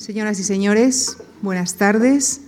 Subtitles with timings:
[0.00, 2.40] Señoras y señores, buenas tardes.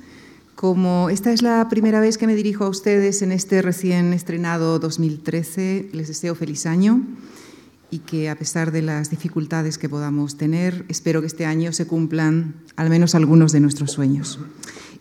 [0.54, 4.78] Como esta es la primera vez que me dirijo a ustedes en este recién estrenado
[4.78, 7.02] 2013, les deseo feliz año
[7.90, 11.86] y que a pesar de las dificultades que podamos tener, espero que este año se
[11.86, 14.38] cumplan al menos algunos de nuestros sueños.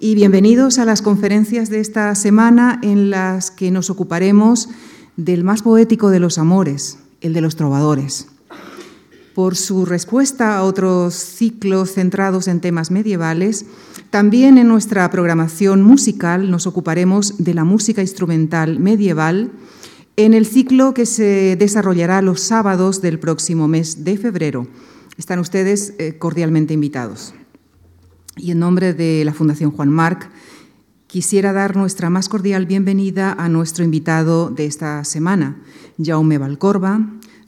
[0.02, 4.68] Y bienvenidos a las conferencias de esta semana en las que nos ocuparemos
[5.16, 8.28] del más poético de los amores, el de los trovadores
[9.34, 13.66] por su respuesta a otros ciclos centrados en temas medievales,
[14.10, 19.52] también en nuestra programación musical nos ocuparemos de la música instrumental medieval
[20.18, 24.68] en el ciclo que se desarrollará los sábados del próximo mes de febrero.
[25.18, 27.34] Están ustedes eh, cordialmente invitados.
[28.38, 30.30] Y en nombre de la Fundación Juan Marc,
[31.08, 35.62] quisiera dar nuestra más cordial bienvenida a nuestro invitado de esta semana,
[36.02, 37.02] Jaume Valcorba,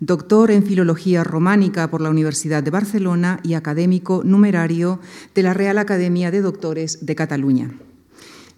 [0.05, 4.99] doctor en Filología Románica por la Universidad de Barcelona y académico numerario
[5.33, 7.71] de la Real Academia de Doctores de Cataluña.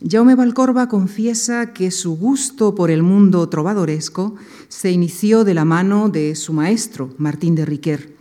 [0.02, 4.36] Jaume Valcorba confiesa que su gusto por el mundo trovadoresco
[4.70, 8.16] se inició de la mano de su maestro, Martín de Riquer,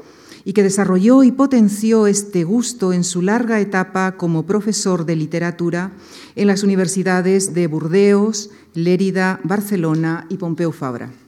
[0.45, 5.93] y que desarrolló y potenció este gusto en su larga etapa como profesor de literatura
[6.37, 11.24] en las universidades de Burdeos, Lérida, Barcelona y Pompeu Fabra.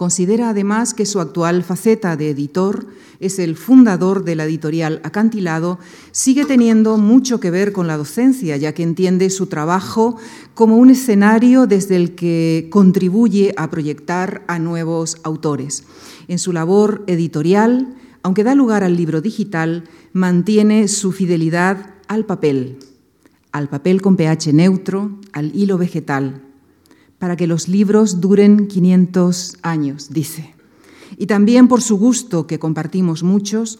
[0.00, 2.86] Considera además que su actual faceta de editor
[3.20, 5.78] es el fundador de la editorial Acantilado,
[6.10, 10.16] sigue teniendo mucho que ver con la docencia, ya que entiende su trabajo
[10.54, 15.84] como un escenario desde el que contribuye a proyectar a nuevos autores.
[16.28, 19.84] En su labor editorial, aunque da lugar al libro digital,
[20.14, 22.78] mantiene su fidelidad al papel,
[23.52, 26.46] al papel con pH neutro, al hilo vegetal
[27.20, 30.54] para que los libros duren 500 años, dice.
[31.18, 33.78] Y también por su gusto, que compartimos muchos,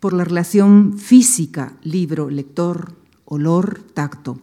[0.00, 2.94] por la relación física, libro, lector,
[3.26, 4.40] olor, tacto.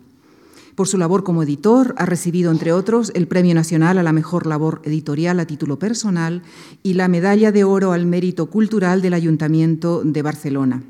[0.75, 4.45] Por su labor como editor, ha recibido, entre otros, el Premio Nacional a la Mejor
[4.45, 6.43] Labor Editorial a título personal
[6.83, 10.83] y la Medalla de Oro al Mérito Cultural del Ayuntamiento de Barcelona.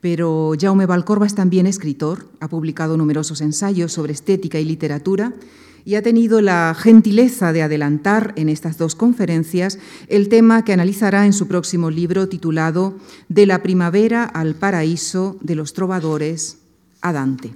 [0.00, 5.34] Pero Jaume Valcorba es también escritor, ha publicado numerosos ensayos sobre estética y literatura
[5.84, 9.78] y ha tenido la gentileza de adelantar en estas dos conferencias
[10.08, 12.96] el tema que analizará en su próximo libro titulado
[13.28, 16.58] De la primavera al paraíso de los trovadores
[17.00, 17.52] a Dante.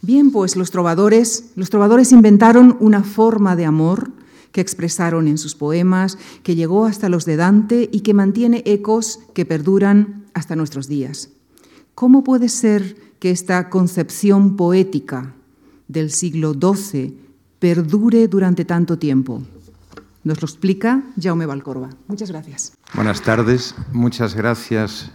[0.00, 4.12] Bien, pues los trovadores, los trovadores inventaron una forma de amor
[4.52, 9.20] que expresaron en sus poemas, que llegó hasta los de Dante y que mantiene ecos
[9.34, 11.30] que perduran hasta nuestros días.
[11.94, 15.34] ¿Cómo puede ser que esta concepción poética
[15.88, 17.27] del siglo XII
[17.58, 19.42] perdure durante tanto tiempo.
[20.24, 21.90] Nos lo explica Jaume Valcorba.
[22.06, 22.72] Muchas gracias.
[22.94, 23.74] Buenas tardes.
[23.92, 25.10] Muchas gracias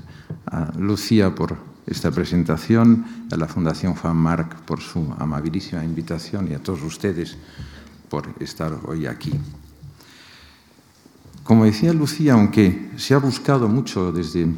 [0.46, 6.54] a Lucía por esta presentación, a la Fundación Juan Marc por su amabilísima invitación y
[6.54, 7.38] a todos ustedes
[8.10, 9.34] por estar hoy aquí.
[11.44, 14.50] Como decía Lucía, aunque se ha buscado mucho desde, eh,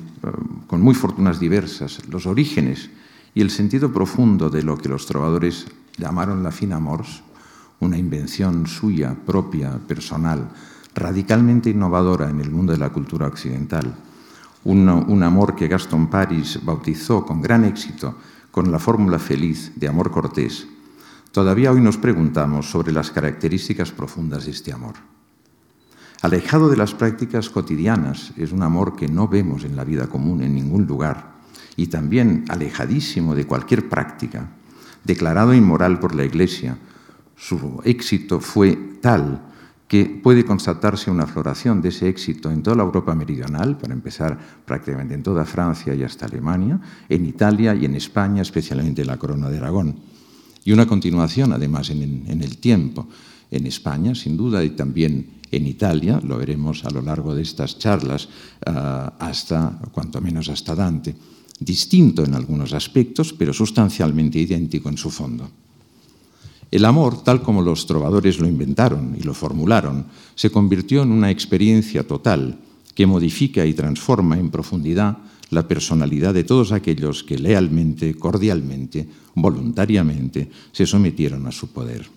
[0.68, 2.92] con muy fortunas diversas, los orígenes
[3.34, 5.66] y el sentido profundo de lo que los trovadores
[5.98, 7.24] llamaron la fina mors,
[7.80, 10.50] una invención suya, propia, personal,
[10.94, 13.94] radicalmente innovadora en el mundo de la cultura occidental.
[14.64, 18.18] Un, amor que Gaston Paris bautizó con gran éxito
[18.50, 20.68] con la fórmula feliz de amor cortés.
[21.32, 24.96] Todavía hoy nos preguntamos sobre las características profundas de este amor.
[26.22, 30.42] Alejado de las prácticas cotidianas, es un amor que no vemos en la vida común
[30.42, 31.36] en ningún lugar,
[31.76, 34.50] y también alejadísimo de cualquier práctica,
[35.04, 36.78] declarado inmoral por la Iglesia,
[37.36, 39.42] su éxito fue tal
[39.88, 44.38] que puede constatarse una floración de ese éxito en toda la Europa meridional, para empezar
[44.66, 49.18] prácticamente en toda Francia y hasta Alemania, en Italia y en España, especialmente en la
[49.18, 49.96] Corona de Aragón.
[50.64, 53.08] Y una continuación, además, en, el tiempo,
[53.52, 57.78] en España, sin duda, y también en Italia, lo veremos a lo largo de estas
[57.78, 58.28] charlas,
[58.66, 61.16] ah, hasta, cuanto menos hasta Dante.
[61.60, 65.65] Distinto en algunos aspectos, pero sustancialmente idéntico en su fondo.
[66.72, 71.32] El amor, tal como los trovadores lo inventaron y lo formularon, se convirtió en una
[71.32, 72.60] experiencia total
[72.94, 75.18] que modifica y transforma en profundidad
[75.52, 82.08] la personalidad de todos aquellos que lealmente, cordialmente, voluntariamente se sometieron a su poder.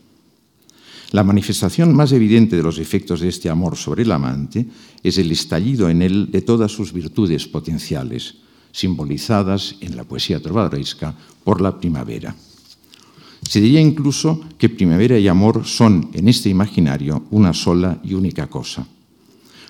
[1.10, 4.66] La manifestación más evidente de los efectos de este amor sobre el amante
[5.02, 8.36] es el estallido en él de todas sus virtudes potenciales,
[8.72, 11.14] simbolizadas en la poesía trovadoresca
[11.44, 12.34] por la primavera.
[13.48, 18.46] Se diría incluso que primavera y amor son en este imaginario una sola y única
[18.46, 18.86] cosa.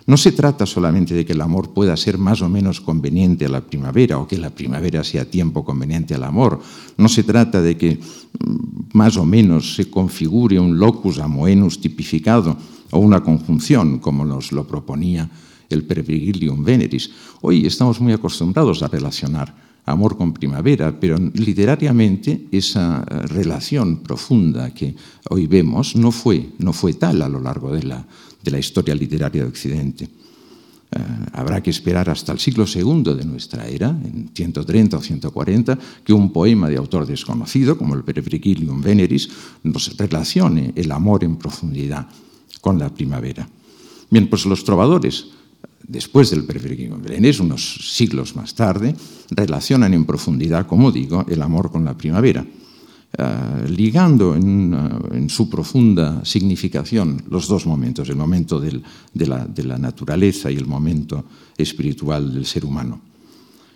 [0.05, 3.49] No se trata solamente de que el amor pueda ser más o menos conveniente a
[3.49, 6.59] la primavera o que la primavera sea tiempo conveniente al amor.
[6.97, 12.57] No se trata de que mm, más o menos se configure un locus amoenus tipificado
[12.91, 15.31] o una conjunción, como nos lo proponía
[15.71, 17.13] el Pervigilium Veneris.
[17.43, 24.73] Hoy estamos muy acostumbrados a relacionar amor con primavera, pero literariamente esa eh, relación profunda
[24.73, 24.95] que
[25.31, 28.07] hoy vemos no fue, no fue tal a lo largo de la,
[28.43, 30.09] de la historia literaria de Occidente.
[30.91, 30.99] Eh,
[31.33, 36.13] habrá que esperar hasta el siglo II de nuestra era, en 130 o 140, que
[36.13, 39.29] un poema de autor desconocido, como el Perebrigilium Veneris,
[39.63, 42.09] nos relacione el amor en profundidad
[42.61, 43.49] con la primavera.
[44.11, 45.29] Bien, pues los trovadores,
[45.89, 48.95] después del Perebrigilium Veneris, unos siglos más tarde,
[49.31, 52.47] relacionan en profundidad, como digo, el amor con la primavera.
[53.19, 58.83] Uh, ligando en, su profunda significación los dos momentos, el momento de,
[59.27, 61.25] la, de, la, naturaleza y el momento
[61.57, 63.01] espiritual del ser humano.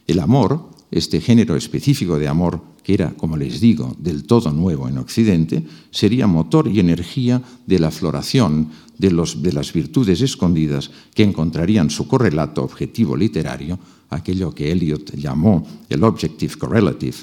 [0.07, 4.89] El amor, este género específico de amor que era, como les digo, del todo nuevo
[4.89, 8.69] en Occidente, sería motor y energía de la floración
[9.11, 13.79] de, las virtudes escondidas que encontrarían su correlato objetivo literario,
[14.11, 17.17] aquello que Eliot llamó el objective correlative,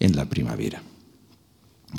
[0.00, 0.82] en la primavera.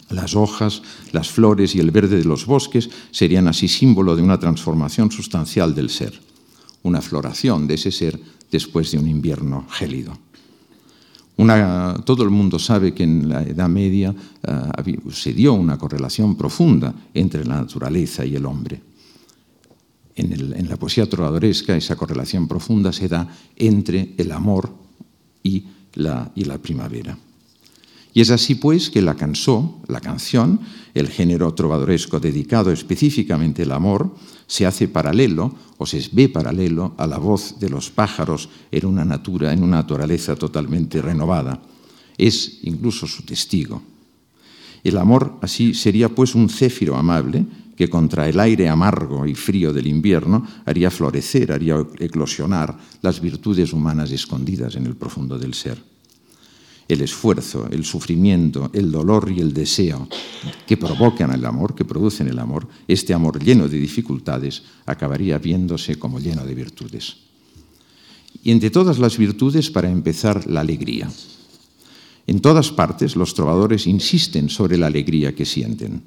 [0.10, 4.40] Las hojas, las flores y el verde de los bosques serían así símbolo de una
[4.40, 6.20] transformación sustancial del ser,
[6.84, 8.20] una floración de ese ser
[8.52, 10.18] después de un invierno gélido.
[12.06, 16.94] Todo el mundo sabe que en la Edad Media uh, se dio una correlación profunda
[17.14, 18.94] entre la naturaleza y el hombre.
[20.15, 23.27] En, la poesía trovadoresca esa correlación profunda se da
[23.57, 24.71] entre el amor
[25.44, 25.65] y
[25.95, 26.31] la,
[26.62, 27.17] primavera.
[28.13, 29.15] Y es así pues que la
[29.88, 30.59] la canción,
[30.94, 34.15] el género trovadoresco dedicado específicamente al amor,
[34.47, 39.03] se hace paralelo o se ve paralelo a la voz de los pájaros en una,
[39.03, 41.62] natura, en una naturaleza totalmente renovada.
[42.17, 43.81] Es incluso su testigo.
[44.81, 47.44] El amor así sería pues un céfiro amable
[47.75, 53.74] que contra el aire amargo y frío del invierno haría florecer, haría eclosionar las virtudes
[53.74, 55.95] humanas escondidas en el profundo del ser
[56.88, 60.07] el esfuerzo, el sufrimiento, el dolor y el deseo
[60.68, 65.98] que provocan el amor, que producen el amor, este amor lleno de dificultades acabaría viéndose
[65.98, 67.18] como lleno de virtudes.
[68.44, 71.10] Y entre todas las virtudes, para empezar, la alegría.
[72.27, 76.04] En todas partes los trovadores insisten sobre la alegría que sienten.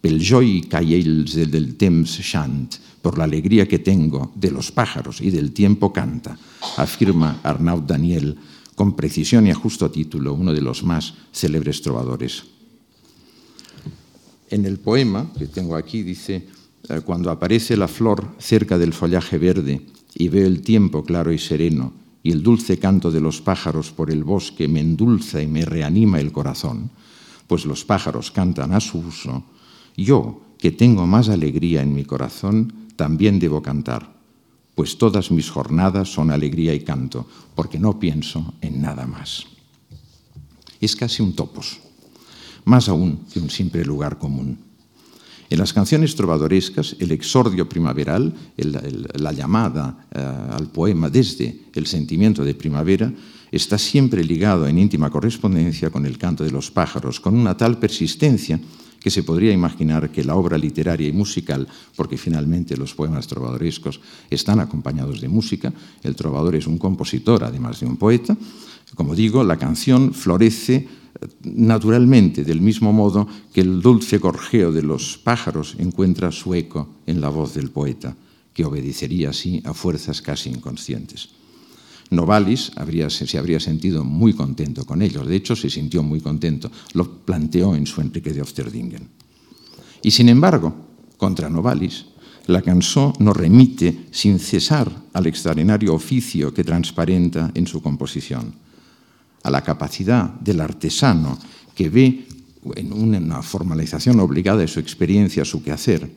[0.00, 5.30] Pel joy caells del temps chant, por la alegría que tengo de los pájaros y
[5.30, 6.38] del tiempo canta,
[6.76, 8.36] afirma Arnaud Daniel
[8.74, 12.44] con precisión y a justo título, uno de los más célebres trovadores.
[14.48, 16.48] En el poema que tengo aquí dice,
[16.88, 19.82] eh, cuando aparece la flor cerca del follaje verde
[20.14, 21.92] y veo el tiempo claro y sereno
[22.22, 26.20] y el dulce canto de los pájaros por el bosque me endulza y me reanima
[26.20, 26.90] el corazón,
[27.46, 29.44] pues los pájaros cantan a su uso,
[29.96, 34.20] yo, que tengo más alegría en mi corazón, también debo cantar
[34.80, 39.44] pues todas mis jornadas son alegría y canto, porque no pienso en nada más.
[40.80, 41.78] Es casi un topos,
[42.64, 44.56] más aún que un simple lugar común.
[45.50, 52.42] En las canciones trovadorescas, el exordio primaveral, la llamada uh, al poema desde el sentimiento
[52.42, 53.12] de primavera,
[53.52, 57.76] está siempre ligado en íntima correspondencia con el canto de los pájaros, con una tal
[57.76, 58.58] persistencia
[59.00, 61.66] que se podría imaginar que la obra literaria y musical,
[61.96, 67.80] porque finalmente los poemas trovadorescos están acompañados de música, el trovador es un compositor además
[67.80, 68.36] de un poeta,
[68.94, 70.74] como digo, la canción florece
[71.20, 76.88] eh, naturalmente, del mismo modo que el dulce gorjeo de los pájaros encuentra su eco
[77.06, 78.16] en la voz del poeta,
[78.52, 81.39] que obedecería así a fuerzas casi inconscientes.
[82.10, 82.72] Novalis
[83.08, 85.26] se habría sentido muy contento con ellos.
[85.26, 86.70] De hecho, se sintió muy contento.
[86.94, 89.08] Lo planteó en su Enrique de Ofterdingen.
[90.02, 90.74] Y sin embargo,
[91.16, 92.06] contra Novalis,
[92.46, 98.54] la canción nos remite sin cesar al extraordinario oficio que transparenta en su composición,
[99.44, 101.38] a la capacidad del artesano
[101.74, 102.26] que ve
[102.74, 106.10] en una formalización obligada de su experiencia, su quehacer,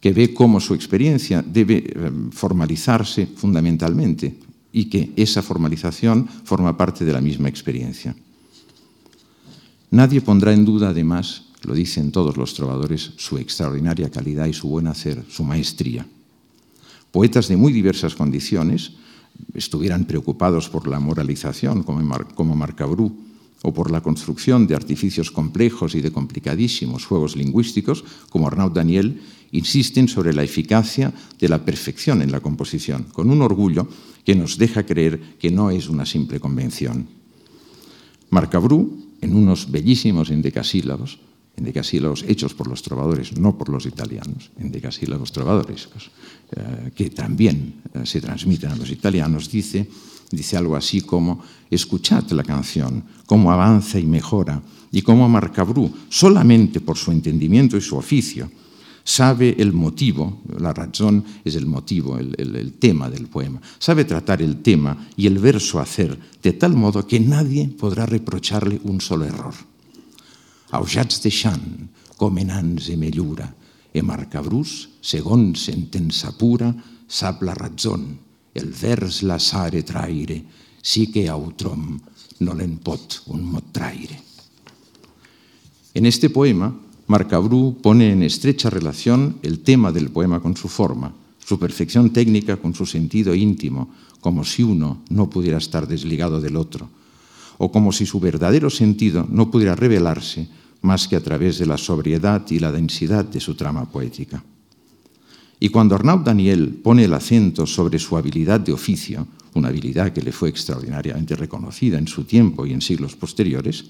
[0.00, 4.45] que ve cómo su experiencia debe eh, formalizarse fundamentalmente
[4.76, 8.14] y que esa formalización forma parte de la misma experiencia.
[9.90, 14.68] Nadie pondrá en duda, además, lo dicen todos los trovadores, su extraordinaria calidad y su
[14.68, 16.06] buen hacer, su maestría.
[17.10, 18.92] Poetas de muy diversas condiciones
[19.54, 23.16] estuvieran preocupados por la moralización, como, Mar como Marcabrú,
[23.62, 29.22] o por la construcción de artificios complejos y de complicadísimos juegos lingüísticos, como Arnaud Daniel,
[29.52, 33.88] insisten sobre la eficacia de la perfección en la composición, con un orgullo
[34.24, 37.06] que nos deja creer que no es una simple convención.
[38.30, 41.18] Marcabrú, en unos bellísimos endecasílabos,
[41.56, 46.10] endecasílabos hechos por los trovadores, no por los italianos, endecasílabos trovadorescos,
[46.52, 49.88] eh, que también eh, se transmiten a los italianos, dice,
[50.30, 54.62] dice algo así como, escuchad la canción, cómo avanza y mejora,
[54.92, 58.50] y cómo Marcabrú, solamente por su entendimiento y su oficio,
[59.06, 64.04] sabe el motivo, la razón es el motivo, el, el, el, tema del poema, sabe
[64.04, 69.00] tratar el tema y el verso hacer de tal modo que nadie podrá reprocharle un
[69.00, 69.54] solo error.
[70.72, 71.86] Aujats de xant,
[72.18, 73.46] comenants e mellura,
[73.94, 76.74] e marcabrús, segons sentença pura,
[77.06, 78.18] sap la razón,
[78.58, 80.42] el vers la sare traire,
[80.82, 81.94] sí que autrom
[82.42, 84.18] no l'en pot un mot traire.
[85.94, 86.74] En este poema,
[87.06, 92.56] Marcabrú pone en estrecha relación el tema del poema con su forma, su perfección técnica
[92.56, 96.90] con su sentido íntimo, como si uno no pudiera estar desligado del otro,
[97.58, 100.48] o como si su verdadero sentido no pudiera revelarse
[100.82, 104.42] más que a través de la sobriedad y la densidad de su trama poética.
[105.60, 110.22] Y cuando Arnaud Daniel pone el acento sobre su habilidad de oficio, una habilidad que
[110.22, 113.86] le fue extraordinariamente reconocida en su tiempo y en siglos posteriores,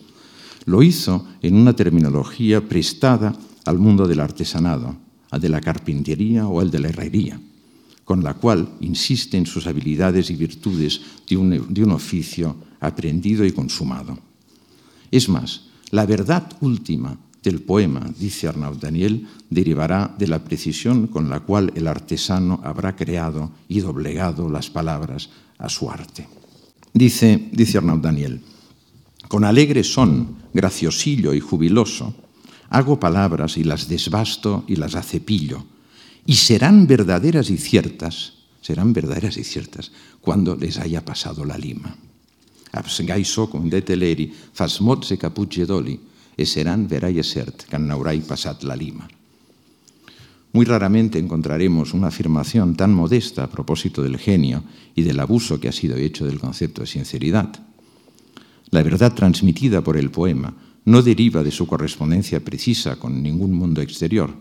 [0.66, 4.96] lo hizo en una terminología prestada al mundo del artesanado,
[5.30, 7.40] al de la carpintería o al de la herrería,
[8.04, 14.18] con la cual insiste en sus habilidades y virtudes de un, oficio aprendido y consumado.
[15.10, 21.30] Es más, la verdad última del poema, dice Arnaud Daniel, derivará de la precisión con
[21.30, 26.26] la cual el artesano habrá creado y doblegado las palabras a su arte.
[26.92, 28.40] Dice, dice Arnaud Daniel,
[29.28, 32.14] con alegre son, graciosillo y jubiloso,
[32.70, 35.64] hago palabras y las desbasto y las acepillo,
[36.26, 41.96] y serán verdaderas y ciertas, serán verdaderas y ciertas, cuando les haya pasado la lima.
[43.52, 45.96] Un deteleri, fas mots e caputge doli,
[46.36, 49.08] e e cert, que n'haurai passat la lima.
[50.52, 54.64] Muy raramente encontraremos una afirmación tan modesta a propósito del genio
[54.94, 57.65] y del abuso que ha sido hecho del concepto de sinceridad.
[58.70, 60.54] La verdad transmitida por el poema
[60.84, 64.34] no deriva de su correspondencia precisa con ningún mundo exterior.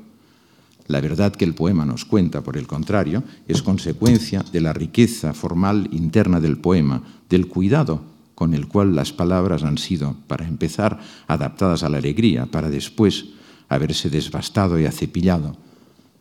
[0.87, 5.33] La verdad que el poema nos cuenta, por el contrario, es consecuencia de la riqueza
[5.33, 10.99] formal interna del poema, del cuidado con el cual las palabras han sido, para empezar,
[11.27, 13.27] adaptadas a la alegría, para después
[13.69, 15.55] haberse desbastado y acepillado,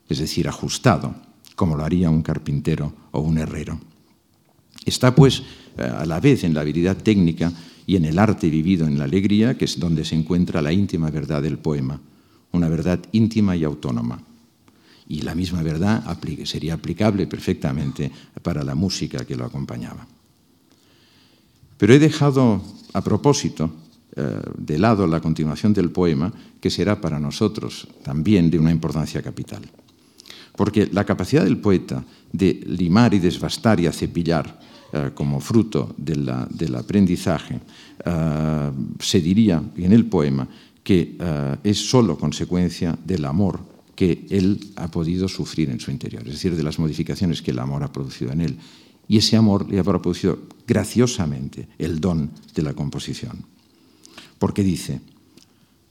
[0.08, 1.16] es decir, ajustado,
[1.56, 3.80] como lo haría un carpintero o un herrero.
[4.86, 5.42] Está, pues,
[5.76, 7.52] a la vez en la habilidad técnica
[7.86, 11.10] y en el arte vivido en la alegría, que es donde se encuentra la íntima
[11.10, 12.00] verdad del poema,
[12.52, 14.22] una verdad íntima y autónoma.
[15.06, 16.02] Y la misma verdad
[16.44, 18.10] sería aplicable perfectamente
[18.42, 20.06] para la música que lo acompañaba.
[21.76, 22.62] Pero he dejado
[22.94, 23.70] a propósito
[24.16, 29.20] eh, de lado la continuación del poema, que será para nosotros también de una importancia
[29.20, 29.62] capital.
[30.56, 34.60] Porque la capacidad del poeta de limar y desbastar y acepillar
[34.92, 37.60] eh, como fruto del aprendizaje,
[38.04, 38.70] eh,
[39.00, 40.46] se diría en el poema
[40.84, 43.58] que eh, es solo consecuencia del amor
[43.96, 47.58] que él ha podido sufrir en su interior, es decir, de las modificaciones que el
[47.58, 48.58] amor ha producido en él.
[49.08, 53.44] Y ese amor le habrá producido graciosamente el don de la composición.
[54.38, 55.00] Porque dice,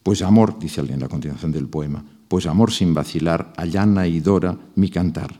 [0.01, 4.19] pues amor, dice alguien en la continuación del poema, pues amor sin vacilar, allana y
[4.19, 5.39] dora mi cantar,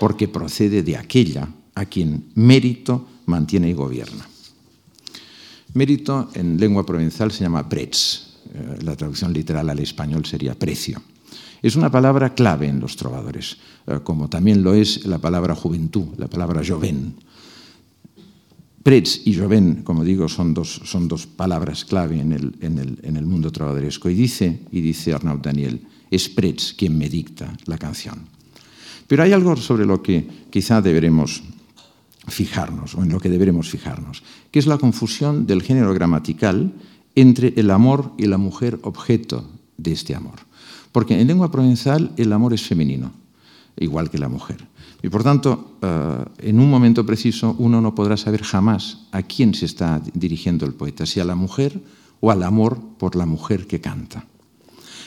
[0.00, 4.26] porque procede de aquella a quien mérito mantiene y gobierna.
[5.74, 11.00] Mérito en lengua provenzal se llama prets, eh, la traducción literal al español sería precio.
[11.62, 16.18] Es una palabra clave en los trovadores, eh, como también lo es la palabra juventud,
[16.18, 17.14] la palabra joven.
[18.82, 22.98] Prets y joven, como digo, son dos, son dos palabras clave en el, en, el,
[23.04, 24.10] en el, mundo trovadoresco.
[24.10, 25.80] Y dice, y dice Arnaud Daniel,
[26.14, 28.26] es Prets quien me dicta la canción.
[29.06, 31.42] Pero hay algo sobre lo que quizá deberemos
[32.26, 36.72] fijarnos, o en lo que deberemos fijarnos, que es la confusión del género gramatical
[37.14, 39.44] entre el amor y la mujer objeto
[39.76, 40.40] de este amor.
[40.92, 43.12] Porque en lengua provenzal el amor es femenino,
[43.78, 44.66] igual que la mujer.
[45.02, 49.52] Y por tanto, uh, en un momento preciso uno no podrá saber jamás a quién
[49.52, 51.78] se está dirigiendo el poeta, si a la mujer
[52.20, 54.24] o al amor por la mujer que canta.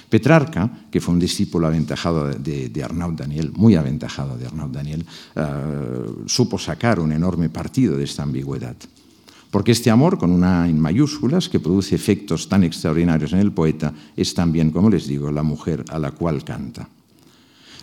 [0.10, 5.06] Petrarca, que fue un discípulo aventajado de, de Arnaud Daniel, muy aventajado de Arnaud Daniel,
[5.36, 8.76] uh, supo sacar un enorme partido de esta ambigüedad.
[9.52, 13.94] Porque este amor, con una en mayúsculas, que produce efectos tan extraordinarios en el poeta,
[14.16, 16.90] es también, como les digo, la mujer a la cual canta.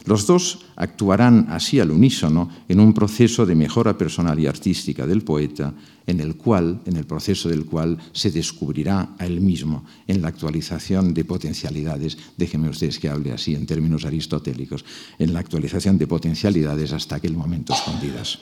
[0.07, 5.23] Los dos actuarán así al unísono en un proceso de mejora personal y artística del
[5.23, 5.73] poeta,
[6.07, 10.29] en el cual, en el proceso del cual se descubrirá a él mismo en la
[10.29, 14.85] actualización de potencialidades, déjenme ustedes que hable así en términos aristotélicos,
[15.19, 18.41] en la actualización de potencialidades hasta aquel momento escondidas.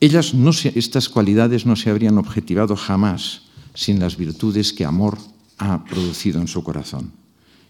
[0.00, 0.34] Ellas
[0.74, 5.16] estas cualidades no se habrían objetivado jamás sin las virtudes que amor
[5.56, 7.21] ha producido en su corazón.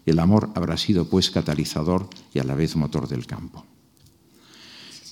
[0.04, 3.64] El amor habrá sido pues catalizador y a la vez motor del campo.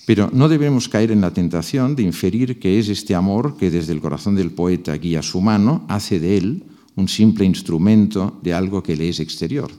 [0.07, 3.93] Pero no debemos caer en la tentación de inferir que es este amor que desde
[3.93, 6.65] el corazón del poeta guía su mano, hace de él
[6.97, 9.71] un simple instrumento de algo que le es exterior.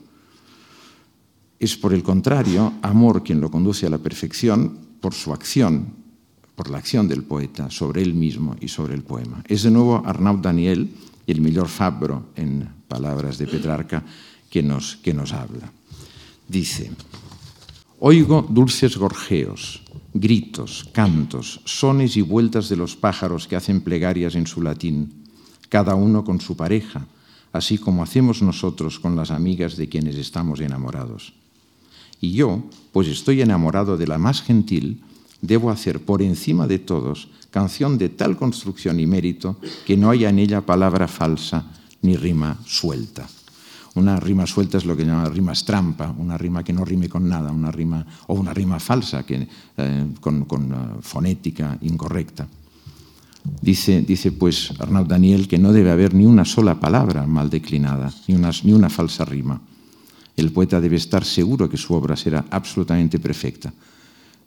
[1.60, 5.88] Es por el contrario amor quien lo conduce a la perfección por su acción,
[6.56, 9.44] por la acción del poeta sobre él mismo y sobre el poema.
[9.48, 10.90] Es de nuevo Arnaud Daniel,
[11.28, 14.04] el mejor fabro en palabras de Petrarca,
[14.52, 15.72] que nos, que nos habla.
[16.48, 16.92] Dice,
[18.00, 19.82] oigo dulces gorjeos,
[20.14, 25.24] gritos, cantos, sones y vueltas de los pájaros que hacen plegarias en su latín,
[25.70, 27.08] cada uno con su pareja,
[27.54, 31.34] así como hacemos nosotros con las amigas de quienes estamos enamorados.
[32.20, 35.02] Y yo, pues estoy enamorado de la más gentil,
[35.42, 40.30] debo hacer por encima de todos canción de tal construcción y mérito que no haya
[40.30, 43.28] en ella palabra falsa ni rima suelta.
[43.94, 47.28] Una rima suelta es lo que llama rimas trampa, una rima que no rime con
[47.28, 52.48] nada, una rima, o una rima falsa, que, eh, con, uh, fonética incorrecta.
[53.62, 58.14] Dice, dice, pues Arnaud Daniel que no debe haber ni una sola palabra mal declinada,
[58.28, 59.60] ni una, ni una falsa rima.
[60.38, 63.74] El poeta debe estar seguro que su obra será absolutamente perfecta,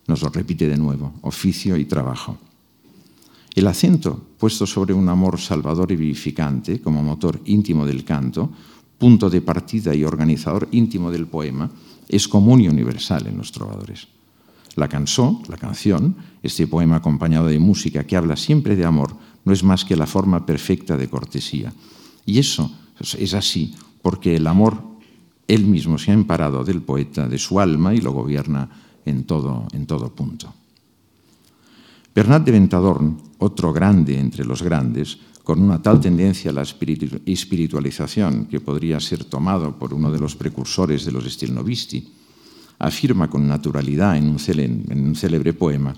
[0.07, 2.39] nos lo repite de nuevo, oficio y trabajo.
[3.55, 8.51] El acento puesto sobre un amor salvador y vivificante como motor íntimo del canto,
[8.99, 11.71] punto de partida y organizador íntimo del poema,
[12.09, 14.09] es común y universal en los trovadores.
[14.77, 19.53] La canción, la canción, este poema acompañado de música que habla siempre de amor, no
[19.53, 21.73] es más que la forma perfecta de cortesía.
[22.27, 24.95] Y eso es así porque el amor
[25.47, 28.69] él mismo se ha emparado del poeta, de su alma y lo gobierna
[29.05, 30.53] en todo, en todo punto.
[32.15, 38.47] Bernat de Ventadorn, otro grande entre los grandes, con una tal tendencia a la espiritualización
[38.47, 42.13] que podría ser tomado por uno de los precursores de los stilnovisti,
[42.79, 45.95] afirma con naturalidad en un, célebre poema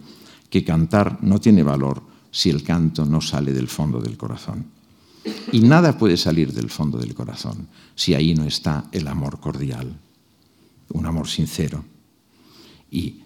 [0.50, 4.66] que cantar no tiene valor si el canto no sale del fondo del corazón.
[5.52, 9.96] Y nada puede salir del fondo del corazón si ahí no está el amor cordial,
[10.90, 11.84] un amor sincero,
[12.90, 13.20] y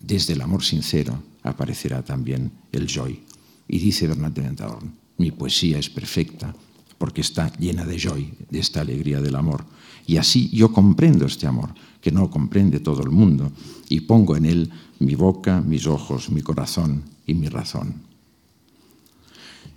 [0.00, 3.22] desde el amor sincero aparecerá también el joy.
[3.68, 6.52] Y dice Bernat de Ventadorn, mi poesía es perfecta
[6.98, 9.64] porque está llena de joy, de esta alegría del amor.
[10.06, 13.52] Y así yo comprendo este amor, que no comprende todo el mundo,
[13.88, 18.02] y pongo en él mi boca, mis ojos, mi corazón y mi razón.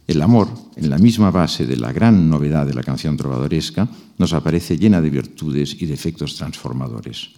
[0.07, 4.33] El amor, en la misma base de la gran novedad de la canción trovadoresca, nos
[4.33, 7.29] aparece llena de virtudes y de efectos transformadores.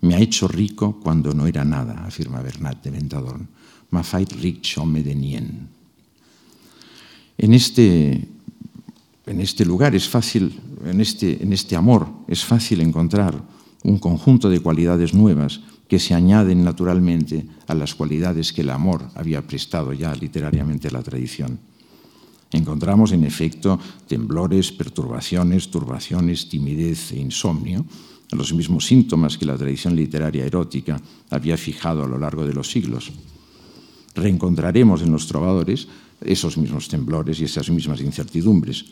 [0.00, 3.48] Me ha hecho rico cuando no era nada, afirma Bernat de Ventadorn.
[3.90, 5.77] Ma fait ric home de nien.
[7.38, 8.28] En este,
[9.26, 13.40] en este lugar es fácil, en este, en este amor, es fácil encontrar
[13.84, 19.08] un conjunto de cualidades nuevas que se añaden naturalmente a las cualidades que el amor
[19.14, 21.60] había prestado ya literariamente a la tradición.
[22.50, 27.84] Encontramos, en efecto, temblores, perturbaciones, turbaciones, timidez e insomnio,
[28.32, 32.70] los mismos síntomas que la tradición literaria erótica había fijado a lo largo de los
[32.70, 33.12] siglos.
[34.14, 35.88] Reencontraremos en los trovadores
[36.20, 38.84] esos mismos temblores y esas mismas incertidumbres,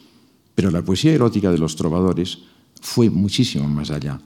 [0.54, 2.38] pero la poesía erótica de los trovadores
[2.80, 4.20] fue muchísimo más allá,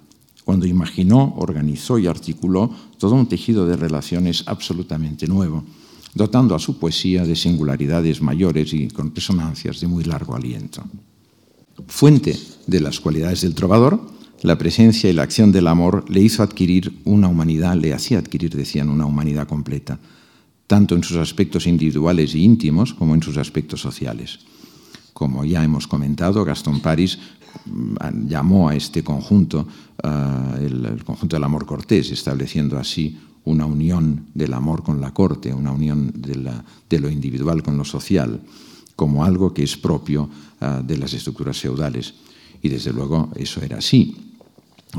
[0.45, 5.65] cuando imaginó, organizó y articuló todo un tejido de relaciones absolutamente nuevo,
[6.15, 10.83] dotando a su poesía de singularidades mayores y con resonancias de muy largo aliento.
[11.87, 14.01] Fuente de las cualidades del trovador,
[14.43, 18.57] la presencia y la acción del amor le hizo adquirir una humanidad, le hacía adquirir,
[18.57, 19.99] decían, una humanidad completa,
[20.71, 24.39] tanto en sus aspectos individuales e íntimos como en sus aspectos sociales.
[25.13, 27.19] Como ya hemos comentado, Gastón Paris
[27.67, 34.31] mm, llamó a este conjunto uh, el, conjunto del amor cortés, estableciendo así una unión
[34.33, 38.41] del amor con la corte, una unión de, lo individual con lo social,
[38.95, 40.31] como algo que es propio
[40.61, 42.15] uh, de las estructuras feudales.
[42.63, 44.30] Y desde luego eso era así.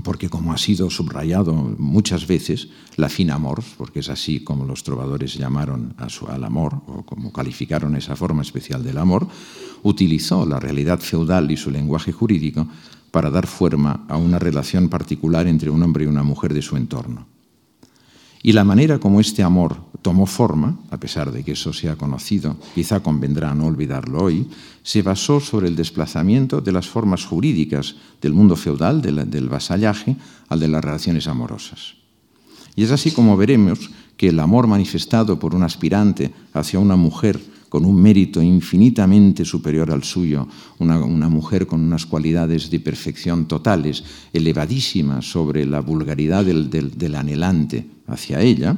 [0.03, 4.83] Porque como ha sido subrayado muchas veces, la fina amor, porque es así como los
[4.83, 9.27] trovadores llamaron al amor, o como calificaron esa forma especial del amor,
[9.83, 12.67] utilizó la realidad feudal y su lenguaje jurídico
[13.11, 16.77] para dar forma a una relación particular entre un hombre y una mujer de su
[16.77, 17.27] entorno.
[18.43, 22.57] Y la manera como este amor tomó forma, a pesar de que eso sea conocido,
[22.73, 24.47] quizá convendrá no olvidarlo hoy,
[24.83, 30.15] se basó sobre el desplazamiento de las formas jurídicas del mundo feudal, del, vasallaje,
[30.49, 31.95] al de las relaciones amorosas.
[32.75, 37.39] Y es así como veremos que el amor manifestado por un aspirante hacia una mujer
[37.71, 40.45] con un mérito infinitamente superior al suyo,
[40.79, 44.03] una, mujer con unas cualidades de perfección totales,
[44.33, 48.75] elevadísimas sobre la vulgaridad del, anhelante hacia ella,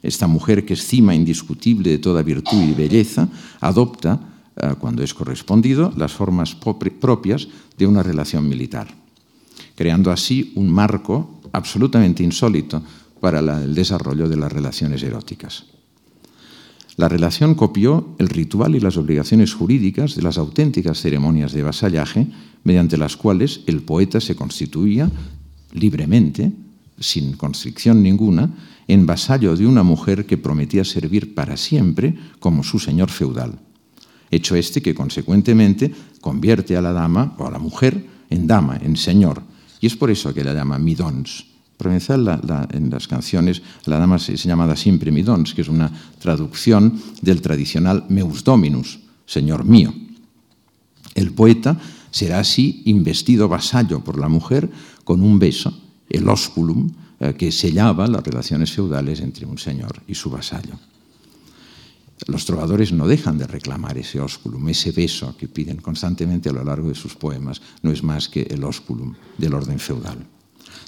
[0.00, 3.26] esta mujer que es cima indiscutible de toda virtud y belleza,
[3.58, 4.20] adopta,
[4.54, 8.86] eh, cuando es correspondido, las formas propias de una relación militar,
[9.74, 12.80] creando así un marco absolutamente insólito
[13.18, 15.75] para el desarrollo de las relaciones eróticas.
[16.96, 22.26] La relación copió el ritual y las obligaciones jurídicas de las auténticas ceremonias de vasallaje,
[22.64, 25.10] mediante las cuales el poeta se constituía
[25.72, 26.52] libremente,
[26.98, 28.50] sin constricción ninguna,
[28.88, 33.60] en vasallo de una mujer que prometía servir para siempre como su señor feudal.
[34.30, 38.96] Hecho este que, consecuentemente, convierte a la dama o a la mujer en dama, en
[38.96, 39.42] señor.
[39.80, 41.44] Y es por eso que la llama midons,
[41.76, 42.40] Provenzal
[42.72, 48.04] en las canciones, la dama se, llamada siempre midons, que es una traducción del tradicional
[48.08, 49.92] meus dominus, Señor mío.
[51.14, 51.78] El poeta
[52.10, 54.70] será así investido vasallo por la mujer
[55.04, 60.14] con un beso, el osculum, eh, que sellaba las relaciones feudales entre un señor y
[60.14, 60.78] su vasallo.
[62.26, 66.64] Los trovadores no dejan de reclamar ese osculum, ese beso que piden constantemente a lo
[66.64, 70.18] largo de sus poemas, no es más que el osculum del orden feudal.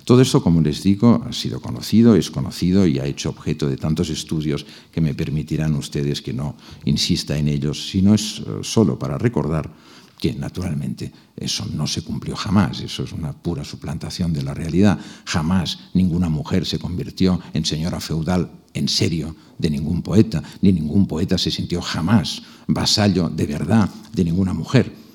[0.05, 3.77] Todo eso, como les digo, ha sido conocido, es conocido y ha hecho objeto de
[3.77, 8.99] tantos estudios que me permitirán ustedes que no insista en ellos, sino es eh, solo
[8.99, 9.71] para recordar
[10.19, 14.99] que naturalmente eso no se cumplió jamás, eso es una pura suplantación de la realidad.
[15.25, 21.07] Jamás ninguna mujer se convirtió en señora feudal en serio de ningún poeta, ni ningún
[21.07, 25.08] poeta se sintió jamás vasallo de verdad de ninguna mujer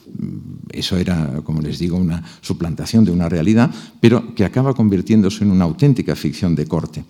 [0.71, 5.51] eso era, como les digo, una suplantación de una realidad, pero que acaba convirtiéndose en
[5.51, 7.03] una auténtica ficción de corte.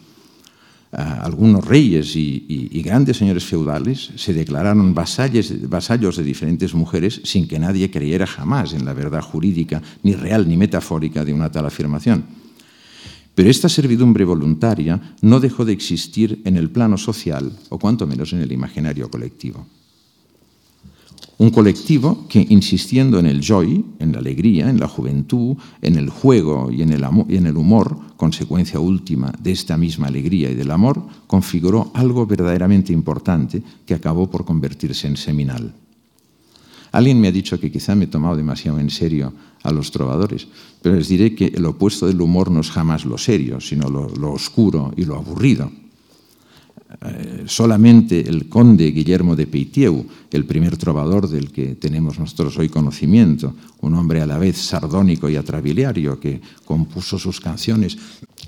[0.95, 7.57] Ah, algunos reyes y, grandes señores feudales se declararon vasallos de diferentes mujeres sin que
[7.57, 12.25] nadie creyera jamás en la verdad jurídica, ni real ni metafórica, de una tal afirmación.
[13.33, 18.31] Pero esta servidumbre voluntaria no dejó de existir en el plano social, o cuanto menos
[18.33, 19.65] en el imaginario colectivo.
[21.39, 26.09] Un colectivo que, insistiendo en el joy, en la alegría, en la juventud, en el
[26.09, 30.55] juego y en el, y en el humor, consecuencia última de esta misma alegría y
[30.55, 35.73] del amor, configuró algo verdaderamente importante que acabó por convertirse en seminal.
[36.91, 40.47] Alguien me ha dicho que quizá me he tomado demasiado en serio a los trovadores,
[40.83, 44.31] pero les diré que el opuesto del humor no es jamás lo serio, sino lo
[44.31, 45.71] oscuro y lo aburrido.
[47.01, 52.69] Eh, solamente el conde Guillermo de Peitieu, el primer trovador del que tenemos nosotros hoy
[52.69, 57.97] conocimiento, un hombre a la vez sardónico y atrabiliario que compuso sus canciones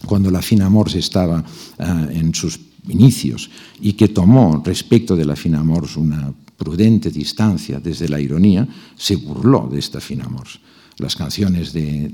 [0.05, 1.43] cuando la fina amor estaba
[1.79, 3.49] eh, en sus inicios
[3.81, 9.15] y que tomó respecto de la fina amor una prudente distancia desde la ironía, se
[9.15, 10.47] burló de esta fina amor.
[10.97, 12.09] Las canciones de,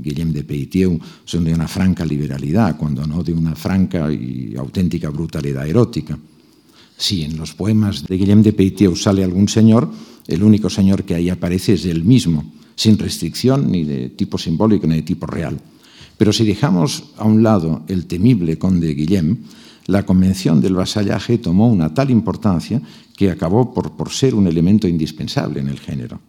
[0.00, 5.10] Guillem de Peitieu son de una franca liberalidad, cuando no de una franca y auténtica
[5.10, 6.16] brutalidad erótica.
[6.96, 9.90] Si en los poemas de Guillem de Peitieu sale algún señor,
[10.28, 14.86] el único señor que ahí aparece es él mismo, sin restricción ni de tipo simbólico
[14.86, 15.58] ni de tipo real.
[16.16, 19.38] Pero si dejamos a un lado el temible conde Guillem,
[19.86, 22.80] la convención del vasallaje tomó una tal importancia
[23.16, 26.20] que acabó por ser un elemento indispensable en el género.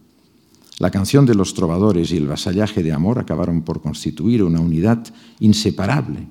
[0.79, 5.05] La canción de los trovadores y el vasallaje de amor acabaron por constituir una unidad
[5.39, 6.27] inseparable.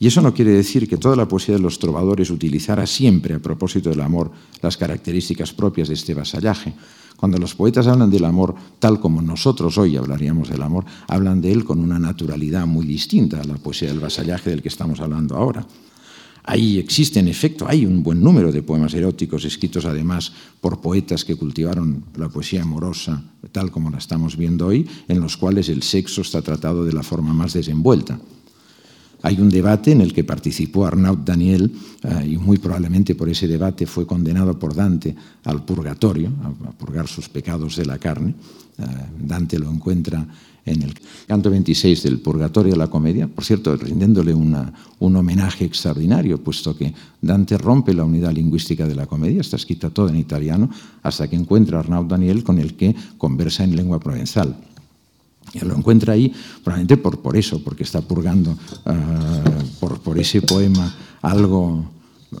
[0.00, 3.38] Y eso no quiere decir que toda la poesía de los trovadores utilizara siempre, a
[3.38, 6.74] propósito del amor, las características propias de este vasallaje.
[7.16, 11.52] Cuando los poetas hablan del amor tal como nosotros hoy hablaríamos del amor, hablan de
[11.52, 15.36] él con una naturalidad muy distinta a la poesía del vasallaje del que estamos hablando
[15.36, 15.64] ahora.
[16.44, 21.24] Ahí existe, en efecto, hay un buen número de poemas eróticos escritos además por poetas
[21.24, 25.84] que cultivaron la poesía amorosa, tal como la estamos viendo hoy, en los cuales el
[25.84, 28.18] sexo está tratado de la forma más desenvuelta.
[29.22, 31.70] Hay un debate en el que participó Arnaud Daniel
[32.02, 37.06] eh, y muy probablemente por ese debate fue condenado por Dante al purgatorio, a, purgar
[37.06, 38.34] sus pecados de la carne.
[38.78, 38.84] Eh,
[39.20, 40.26] Dante lo encuentra
[40.64, 40.94] en el
[41.26, 46.76] canto 26 del Purgatorio de la Comedia, por cierto, rindiéndole una, un homenaje extraordinario, puesto
[46.76, 50.70] que Dante rompe la unidad lingüística de la comedia, está escrita toda en italiano,
[51.02, 54.56] hasta que encuentra a Arnaud Daniel con el que conversa en lengua provenzal.
[55.52, 60.94] Y lo encuentra ahí probablemente por, eso, porque está purgando uh, por, por, ese poema
[61.20, 61.84] algo...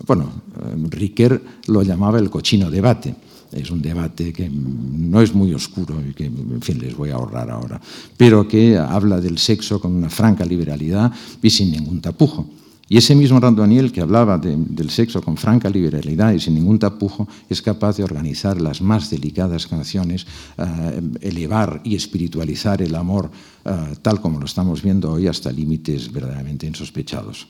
[0.06, 3.14] Bueno, uh, Riquer lo llamaba el cochino debate.
[3.52, 7.14] Es un debate que no es muy oscuro y que, en fin, les voy a
[7.14, 7.80] ahorrar ahora,
[8.16, 11.12] pero que habla del sexo con una franca liberalidad
[11.42, 12.48] y sin ningún tapujo.
[12.88, 16.78] Y ese mismo Randoniel que hablaba de, del sexo con franca liberalidad y sin ningún
[16.78, 20.26] tapujo es capaz de organizar las más delicadas canciones,
[20.58, 23.30] uh, elevar y espiritualizar el amor
[23.64, 27.48] uh, tal como lo estamos viendo hoy hasta límites verdaderamente insospechados.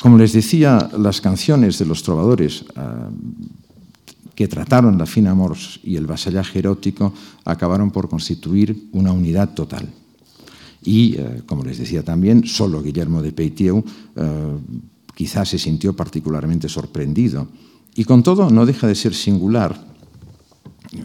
[0.00, 3.12] Como les decía, las canciones de los trovadores uh,
[4.34, 7.12] que trataron la fina amor y el vasallaje erótico
[7.44, 9.86] acabaron por constituir una unidad total.
[10.82, 13.84] Y, eh, como les decía también, solo Guillermo de Peitieu
[14.16, 14.56] eh,
[15.14, 17.48] quizás se sintió particularmente sorprendido.
[17.94, 19.76] Y con todo, no deja de ser singular,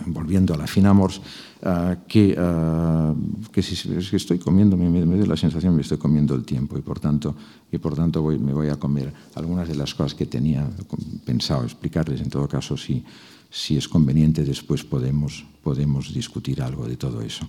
[0.05, 1.19] volviendo a la Finamors,
[1.65, 3.75] uh, que, uh, que, si,
[4.15, 7.36] estoy comiendo, me, me, la sensación que me estoy comiendo el tiempo y por tanto,
[7.71, 10.69] y por tanto voy, me voy a comer algunas de las cosas que tenía
[11.25, 12.21] pensado explicarles.
[12.21, 13.04] En todo caso, si,
[13.49, 17.47] si es conveniente, después podemos, podemos discutir algo de todo eso.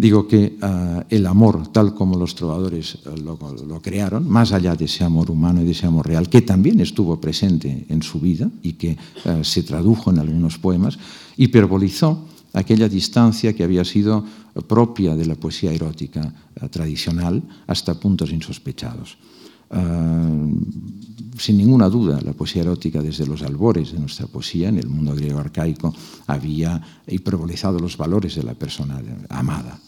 [0.00, 4.74] Digo que uh, el amor, tal como los trovadores uh, lo, lo, crearon, más allá
[4.74, 8.18] de ese amor humano y de ese amor real, que también estuvo presente en su
[8.18, 10.98] vida y que uh, se tradujo en algunos poemas,
[11.36, 14.24] hiperbolizó aquella distancia que había sido
[14.66, 16.32] propia de la poesía erótica
[16.70, 19.18] tradicional hasta puntos insospechados.
[21.38, 25.14] sin ninguna duda, la poesía erótica desde los albores de nuestra poesía en el mundo
[25.14, 25.94] griego arcaico
[26.26, 29.78] había hiperbolizado los valores de la persona amada.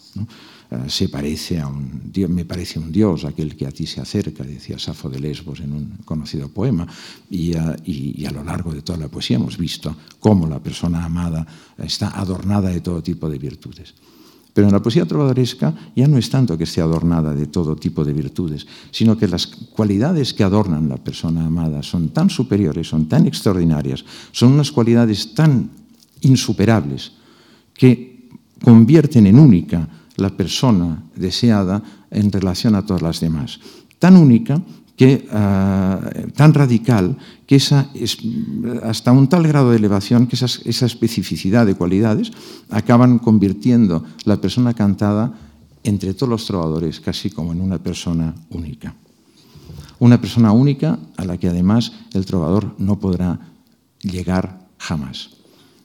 [0.71, 4.01] Uh, se parece a un Dios, me parece un Dios aquel que a ti se
[4.01, 6.87] acerca, decía Safo de Lesbos en un conocido poema,
[7.29, 11.05] y, y, y, a lo largo de toda la poesía hemos visto cómo la persona
[11.05, 11.45] amada
[11.77, 13.93] está adornada de todo tipo de virtudes.
[14.53, 18.05] Pero en la poesía trovadoresca ya no es tanto que esté adornada de todo tipo
[18.05, 23.09] de virtudes, sino que las cualidades que adornan la persona amada son tan superiores, son
[23.09, 25.71] tan extraordinarias, son unas cualidades tan
[26.21, 27.13] insuperables
[27.73, 28.29] que
[28.63, 33.59] convierten en única la persona deseada en relación a todas las demás.
[33.99, 34.61] Tan única
[34.95, 38.17] que, uh, tan radical que esa es,
[38.83, 42.31] hasta un tal grado de elevación que esa especificidad de cualidades
[42.69, 45.33] acaban convirtiendo la persona cantada
[45.83, 48.95] entre todos los trovadores casi como en una persona única.
[49.99, 53.39] Una persona única a la que además el trovador no podrá
[54.01, 55.42] llegar jamás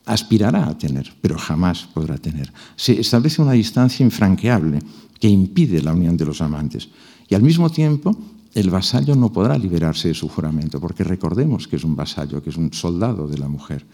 [0.09, 2.53] aspirará a tener, pero jamás podrá tener.
[2.77, 4.81] Se establece una distancia infranqueable
[5.21, 6.89] que impide la unión de los amantes.
[7.29, 8.17] Y al mismo tiempo,
[8.55, 12.51] el vasallo no podrá liberarse de su juramento, porque recordemos que es un vasallo, que
[12.51, 13.85] es un soldado de la mujer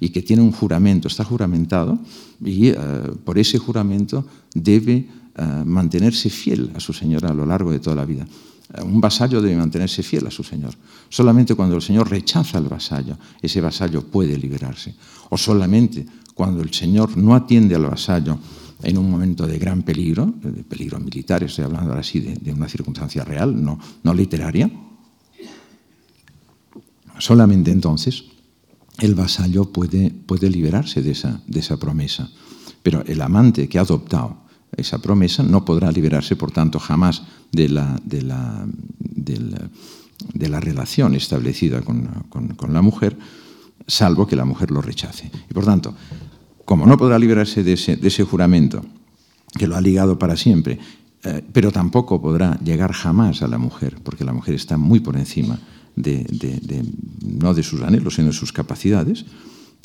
[0.00, 1.98] y que tiene un juramento, está juramentado
[2.44, 7.70] y uh, por ese juramento debe uh, mantenerse fiel a su señora a lo largo
[7.70, 8.26] de toda la vida.
[8.82, 10.74] Un vasallo debe mantenerse fiel a su señor.
[11.08, 14.94] Solamente cuando el señor rechaza al vasallo, ese vasallo puede liberarse.
[15.30, 18.38] O solamente cuando el señor no atiende al vasallo
[18.82, 22.52] en un momento de gran peligro, de peligro militar, estoy hablando ahora sí de, de
[22.52, 24.70] una circunstancia real, no, no literaria,
[27.18, 28.24] solamente entonces
[28.98, 32.30] el vasallo puede, puede liberarse de esa, de esa promesa.
[32.82, 34.43] Pero el amante que ha adoptado
[34.76, 41.14] esa promesa no podrá liberarse, por tanto, jamás de la, de la, de la, relación
[41.14, 43.16] establecida con, con, la mujer,
[43.86, 45.30] salvo que la mujer lo rechace.
[45.50, 45.94] Y por tanto,
[46.64, 48.84] como no podrá liberarse de ese, de ese juramento
[49.58, 50.78] que lo ha ligado para siempre,
[51.24, 55.16] eh, pero tampoco podrá llegar jamás a la mujer, porque la mujer está muy por
[55.16, 55.58] encima
[55.96, 56.26] de,
[57.22, 59.24] no de sus anhelos, sino de sus capacidades,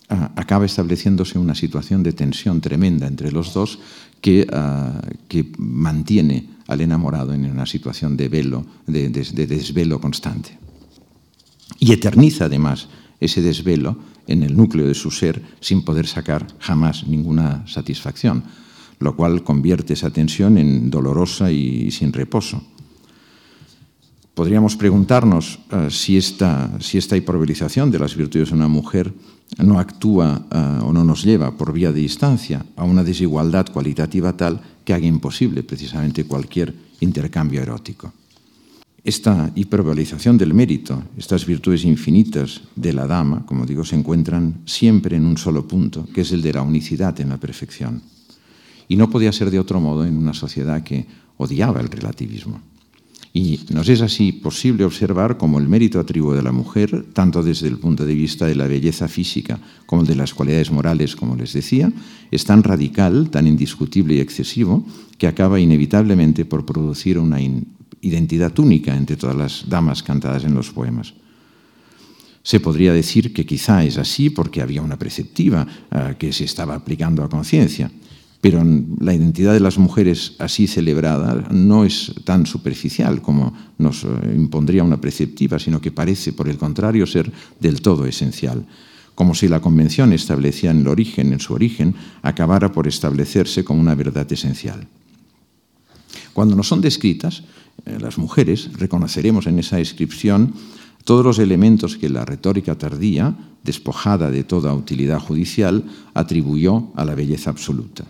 [0.09, 3.79] acaba estableciéndose una situación de tensión tremenda entre los dos
[4.21, 10.57] que, uh, que mantiene al enamorado en una situación de velo, de desvelo constante.
[11.79, 17.07] Y eterniza además ese desvelo en el núcleo de su ser sin poder sacar jamás
[17.07, 18.43] ninguna satisfacción,
[18.99, 22.61] lo cual convierte esa tensión en dolorosa y sin reposo.
[24.39, 29.11] Podríamos preguntarnos uh, si, esta, si esta hiperbolización de las virtudes de una mujer
[29.57, 34.31] no actúa uh, o no nos lleva por vía de distancia a una desigualdad cualitativa
[34.37, 38.13] tal que haga imposible precisamente cualquier intercambio erótico.
[39.03, 45.17] Esta hiperbolización del mérito, estas virtudes infinitas de la dama, como digo, se encuentran siempre
[45.17, 48.01] en un solo punto, que es el de la unicidad en la perfección.
[48.87, 52.61] Y no podía ser de otro modo en una sociedad que odiaba el relativismo.
[53.31, 57.67] Y nos es así posible observar cómo el mérito atribuido de la mujer, tanto desde
[57.67, 61.53] el punto de vista de la belleza física como de las cualidades morales, como les
[61.53, 61.91] decía,
[62.31, 64.83] es tan radical, tan indiscutible y excesivo,
[65.17, 67.39] que acaba inevitablemente por producir una
[68.01, 71.13] identidad única entre todas las damas cantadas en los poemas.
[72.41, 76.73] Se podría decir que quizá es así porque había una preceptiva uh, que se estaba
[76.73, 77.91] aplicando a conciencia,
[78.41, 78.63] pero
[78.99, 84.83] la identidad de las mujeres así celebrada no es tan superficial como nos eh, impondría
[84.83, 88.65] una preceptiva, sino que parece, por el contrario, ser del todo esencial,
[89.13, 93.81] como si la convención establecida en el origen, en su origen, acabara por establecerse como
[93.81, 94.87] una verdad esencial.
[96.31, 97.43] Cuando nos son descritas,
[97.85, 100.53] eh, las mujeres reconoceremos en esa descripción
[101.03, 107.15] todos los elementos que la retórica tardía, despojada de toda utilidad judicial, atribuyó a la
[107.15, 108.05] belleza absoluta.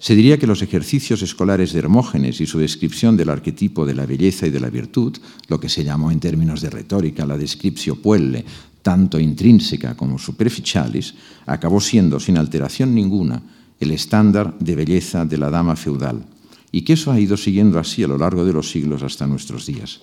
[0.00, 4.06] Se diría que los ejercicios escolares de Hermógenes y su descripción del arquetipo de la
[4.06, 5.14] belleza y de la virtud,
[5.48, 8.42] lo que se llamó en términos de retórica la descriptio puelle,
[8.80, 13.42] tanto intrínseca como superficialis, acabó siendo, sin alteración ninguna,
[13.78, 16.24] el estándar de belleza de la dama feudal,
[16.72, 19.66] y que eso ha ido siguiendo así a lo largo de los siglos hasta nuestros
[19.66, 20.00] días.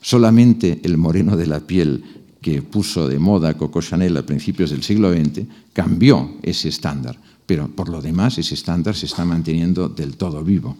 [0.00, 2.04] Solamente el moreno de la piel
[2.40, 7.18] que puso de moda Coco Chanel a principios del siglo XX cambió ese estándar
[7.50, 10.78] pero por lo demás ese estándar se está manteniendo del todo vivo.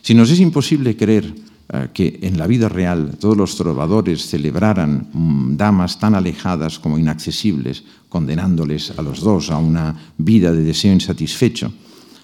[0.00, 5.12] Si nos es imposible creer uh, que en la vida real todos los trovadores celebraran
[5.12, 10.94] um, damas tan alejadas como inaccesibles, condenándoles a los dos a una vida de deseo
[10.94, 11.70] insatisfecho,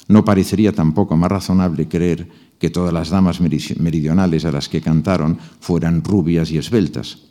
[0.09, 2.27] no parecería tampoco más razonable creer
[2.59, 7.29] que todas las damas meridionales a las que cantaron fueran rubias y esbeltas.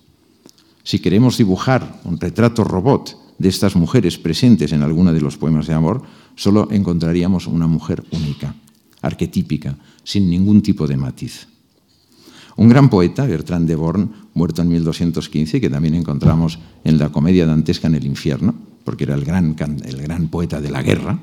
[0.83, 5.65] Si queremos dibujar un retrato robot de estas mujeres presentes en alguno de los poemas
[5.65, 6.03] de amor,
[6.35, 8.53] solo encontraríamos una mujer única,
[9.01, 11.47] arquetípica, sin ningún tipo de matiz.
[12.55, 17.47] Un gran poeta, Bertrand de Born, muerto en 1215, que también encontramos en la comedia
[17.47, 21.19] dantesca en el infierno, porque era el gran, el gran poeta de la guerra,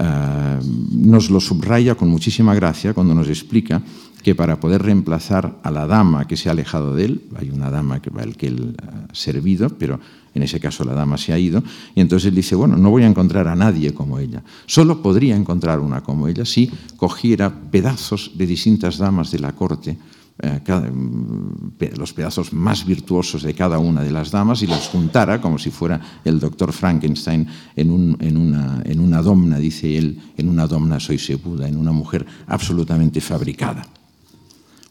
[0.00, 3.82] uh, nos lo subraya con muchísima gracia cuando nos explica
[4.24, 7.70] que para poder reemplazar a la dama que se ha alejado de él, hay una
[7.70, 10.00] dama que, el que él ha servido, pero
[10.34, 11.62] en ese caso la dama se ha ido,
[11.94, 15.36] y entonces él dice, bueno, no voy a encontrar a nadie como ella, solo podría
[15.36, 19.98] encontrar una como ella si cogiera pedazos de distintas damas de la corte,
[20.42, 25.40] eh, mm, los pedazos más virtuosos de cada una de las damas y los juntara
[25.40, 30.48] como si fuera el doctor Frankenstein en, en, una, en una domna, dice él, en
[30.48, 33.86] una domna soy segura, en una mujer absolutamente fabricada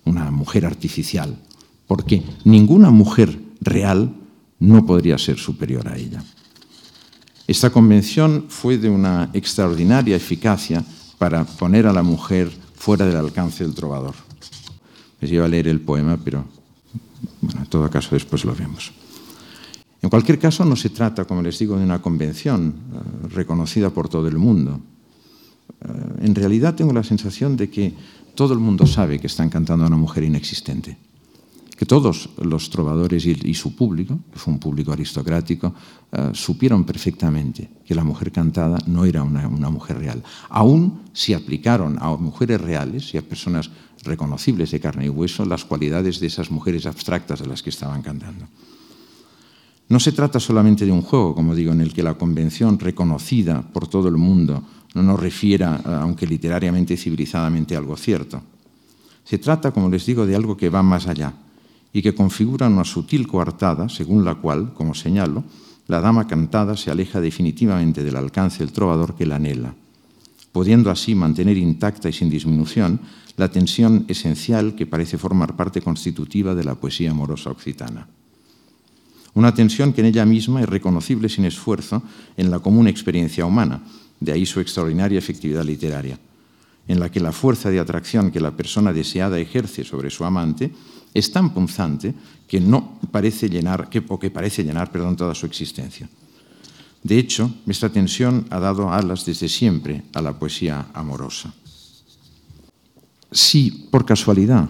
[0.06, 1.38] una mujer artificial,
[1.88, 4.14] porque ninguna mujer real
[4.60, 6.24] no podría ser superior a ella.
[7.48, 10.84] Esta convención fue de una extraordinaria eficacia
[11.18, 14.16] para poner a la mujer fuera del alcance del trovador.
[15.24, 16.44] Les iba a leer el poema, pero
[17.40, 18.92] bueno, en todo caso después lo vemos.
[20.02, 24.10] En cualquier caso, no se trata, como les digo, de una convención uh, reconocida por
[24.10, 24.82] todo el mundo.
[25.80, 27.94] Uh, en realidad tengo la sensación de que
[28.36, 30.98] todo el mundo sabe que están cantando a una mujer inexistente.
[31.84, 35.76] Que todos los trovadores y, y su público, que fue un público aristocrático,
[36.14, 40.24] uh, supieron perfectamente que la mujer cantada no era una, una mujer real.
[40.48, 43.70] Aún si aplicaron a mujeres reales y a personas
[44.02, 48.02] reconocibles de carne y hueso las cualidades de esas mujeres abstractas de las que estaban
[48.02, 48.48] cantando.
[49.90, 53.62] No se trata solamente de un juego, como digo, en el que la convención reconocida
[53.62, 54.64] por todo el mundo
[54.96, 58.42] no nos refiera, aunque literariamente y civilizadamente, a algo cierto.
[59.26, 61.43] Se trata, como les digo, de algo que va más allá
[61.94, 65.44] y que configura una sutil coartada, según la cual, como señalo,
[65.88, 69.76] la dama cantada se aleja definitivamente del alcance del trovador que la anhela,
[70.52, 73.00] pudiendo así mantener intacta y sin disminución
[73.38, 78.08] la tensión esencial que parece formar parte constitutiva de la poesía amorosa occitana.
[79.36, 82.04] Una tensión que en ella misma es reconocible sin esfuerzo
[82.38, 83.82] en la común experiencia humana,
[84.20, 86.20] de ahí su extraordinaria efectividad literaria,
[86.88, 90.72] en la que la fuerza de atracción que la persona deseada ejerce sobre su amante
[91.14, 92.14] es tan punzante
[92.48, 96.10] que no parece llenar, que, que parece llenar perdón, toda su existencia.
[97.04, 101.54] De hecho, esta tensión ha dado alas desde siempre a la poesía amorosa.
[103.32, 104.70] Si por casualidad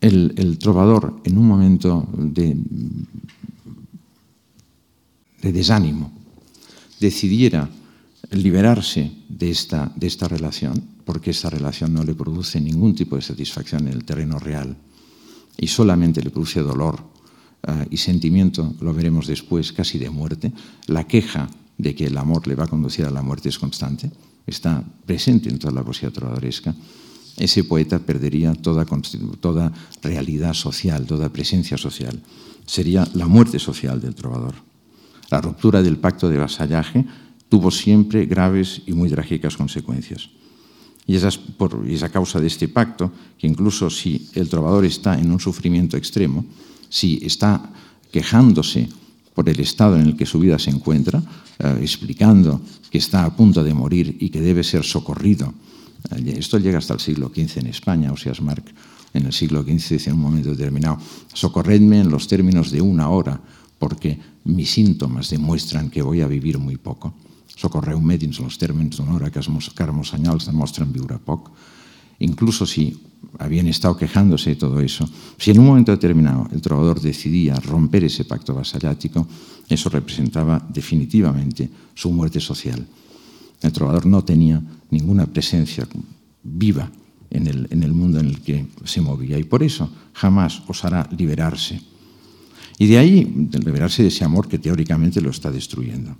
[0.00, 2.56] el, trovador en un momento de,
[5.40, 6.12] de desánimo
[6.98, 7.68] decidiera
[8.32, 13.22] liberarse de esta, de esta relación, porque esta relación no le produce ningún tipo de
[13.22, 14.76] satisfacción en el terreno real
[15.58, 17.00] y solamente le produce dolor
[17.66, 20.52] uh, y sentimiento, lo veremos después, casi de muerte.
[20.86, 21.48] La queja
[21.78, 24.10] de que el amor le va a conducir a la muerte es constante,
[24.46, 26.74] está presente en toda la poesía trovadoresca.
[27.36, 29.72] Ese poeta perdería toda
[30.02, 32.20] realidad social, toda presencia social.
[32.66, 34.54] Sería la muerte social del trovador.
[35.30, 37.06] La ruptura del pacto de vasallaje
[37.48, 40.28] tuvo siempre graves y muy trágicas consecuencias.
[41.06, 44.84] Y es, por, y es a causa de este pacto que incluso si el trovador
[44.84, 46.44] está en un sufrimiento extremo,
[46.88, 47.72] si está
[48.10, 48.88] quejándose
[49.34, 51.22] por el estado en el que su vida se encuentra,
[51.58, 55.52] eh, explicando que está a punto de morir y que debe ser socorrido.
[56.10, 58.72] Eh, esto llega hasta el siglo XV en España, o sea, Marc
[59.14, 60.98] en el siglo XV dice en un momento determinado,
[61.32, 63.40] socorredme en los términos de una hora,
[63.78, 67.14] porque mis síntomas demuestran que voy a vivir muy poco.
[67.56, 71.50] Socorreu-me dins los términos d'una que els carmos senyals demostren viure poc.
[72.20, 72.96] Incluso si
[73.38, 78.04] habían estado quejándose de todo eso, si en un momento determinado el trovador decidía romper
[78.04, 79.26] ese pacto vasallático,
[79.68, 82.86] eso representaba definitivamente su muerte social.
[83.60, 85.86] El trovador no tenía ninguna presencia
[86.42, 86.90] viva
[87.30, 91.08] en el, en el mundo en el que se movía y por eso jamás osará
[91.16, 91.80] liberarse.
[92.78, 96.16] Y de ahí, liberarse de ese amor que teóricamente lo está destruyendo.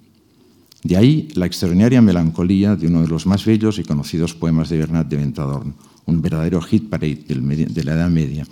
[0.83, 4.79] De ahí la extraordinaria melancolía de uno de los más bellos y conocidos poemas de
[4.79, 5.75] Bernat de Ventadorn,
[6.07, 8.45] un verdadero hit parade de la Edad Media,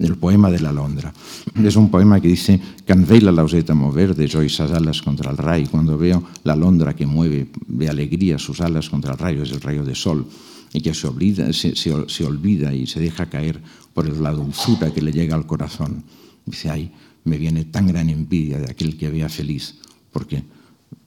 [0.00, 1.14] el poema de la Londra.
[1.54, 5.68] Es un poema que dice, Can la lauseta mover de esas alas contra el rayo,
[5.70, 9.60] cuando veo la Londra que mueve de alegría sus alas contra el rayo, es el
[9.60, 10.26] rayo de sol,
[10.72, 13.62] y que se, olvida, se, se, se olvida y se deja caer
[13.94, 16.02] por la dulzura que le llega al corazón.
[16.44, 16.90] Dice, ay,
[17.24, 19.76] me viene tan gran envidia de aquel que había feliz,
[20.12, 20.42] porque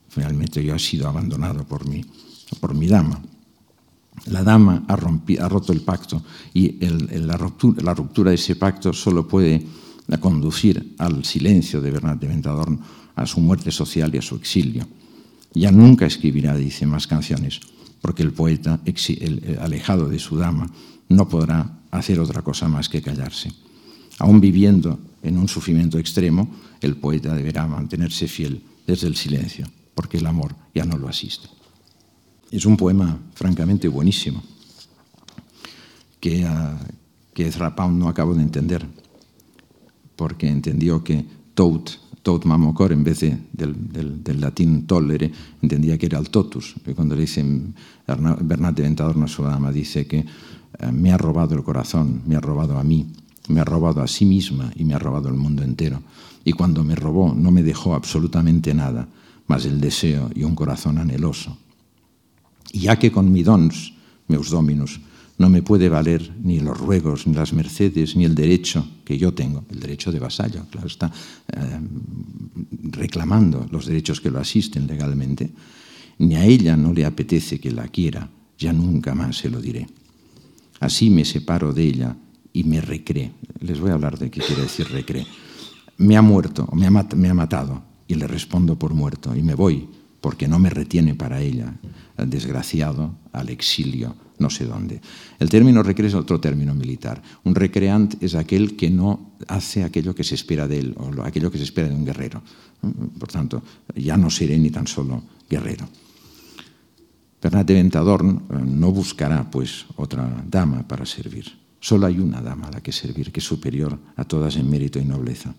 [0.09, 2.03] finalmente yo he sido abandonado por mi,
[2.59, 3.21] por mi dama.
[4.25, 6.21] La dama ha, roto el pacto
[6.53, 9.65] y la, ruptura, la, ruptura, de ese pacto solo puede
[10.19, 12.79] conducir al silencio de Bernat de Ventadorn,
[13.15, 14.87] a su muerte social y a su exilio.
[15.53, 17.59] Ya nunca escribirá, dice, más canciones,
[18.01, 18.81] porque el poeta,
[19.61, 20.69] alejado de su dama,
[21.07, 23.51] no podrá hacer otra cosa más que callarse.
[24.19, 26.49] Aún viviendo en un sufrimiento extremo,
[26.81, 29.65] el poeta deberá mantenerse fiel desde el silencio
[29.99, 31.49] porque el amor ya no lo asiste.
[32.51, 34.41] Es un poema francamente buenísimo
[36.21, 36.77] que, uh,
[37.33, 38.87] que Ezra Pound no acabo de entender,
[40.15, 41.91] porque entendió que tot,
[42.23, 46.75] tot mamocor, en vez de, del, del, latín tollere, entendía que era el totus.
[46.87, 47.75] Y cuando le dicen
[48.07, 50.19] Bernat de Ventador, su dama, dice que
[50.81, 53.05] uh, me ha robado el corazón, me ha robado a mí,
[53.49, 56.01] me ha robado a sí misma y me ha robado el mundo entero.
[56.45, 59.09] Y cuando me robó no me dejó absolutamente nada,
[59.49, 61.57] mas el deseo y un corazón anheloso.
[62.71, 63.93] Y ya que con mi dons,
[64.29, 65.01] meus dominus,
[65.39, 69.33] no me puede valer ni los ruegos, ni las mercedes, ni el derecho que yo
[69.33, 71.11] tengo, el derecho de vasallo, claro, está
[71.51, 71.79] eh,
[72.91, 75.49] reclamando los derechos que lo asisten legalmente,
[76.19, 79.87] ni a ella no le apetece que la quiera, ya nunca más se lo diré.
[80.79, 82.15] Así me separo de ella
[82.53, 83.31] y me recree.
[83.61, 85.25] Les voy a hablar de qué quiere decir recree.
[85.97, 89.87] Me ha muerto, me me ha matado, y le respondo por muerto y me voy
[90.19, 91.73] porque no me retiene para ella,
[92.17, 94.99] desgraciado, al exilio, no sé dónde.
[95.39, 97.21] El término recre es otro término militar.
[97.45, 101.49] Un recreant es aquel que no hace aquello que se espera de él, o aquello
[101.49, 102.41] que se espera de un guerrero.
[103.17, 103.63] Por tanto,
[103.95, 105.87] ya no seré ni tan solo guerrero.
[107.41, 107.89] Bernat de eh,
[108.65, 111.45] no buscará, pues, otra dama para servir.
[111.79, 114.99] Solo hay una dama a la que servir, que es superior a todas en mérito
[114.99, 115.55] y nobleza.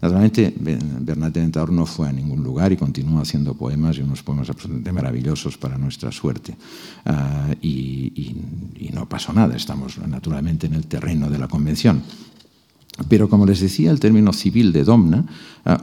[0.00, 4.22] Naturalmente, Bernat de Ventador no fue a ningún lugar y continúa haciendo poemas y unos
[4.22, 6.56] poemas absolutamente maravillosos para nuestra suerte.
[7.04, 8.34] Uh, y,
[8.92, 12.02] no pasó nada, estamos naturalmente en el terreno de la convención.
[13.08, 15.24] Pero, como les decía, el término civil de Domna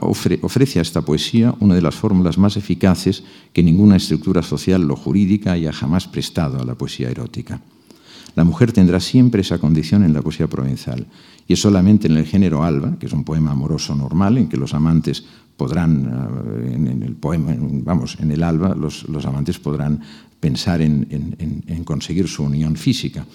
[0.00, 4.88] ofre, ofrece a esta poesía una de las fórmulas más eficaces que ninguna estructura social
[4.90, 7.60] o jurídica haya jamás prestado a la poesía erótica.
[8.34, 11.06] La mujer tendrá siempre esa condición en la poesía provenzal
[11.46, 14.56] y es solamente en el género alba, que es un poema amoroso normal en que
[14.56, 15.24] los amantes
[15.56, 20.00] podrán, uh, en, el poema, vamos, en el alba, los, amantes podrán
[20.38, 23.26] pensar en, en conseguir su unión física.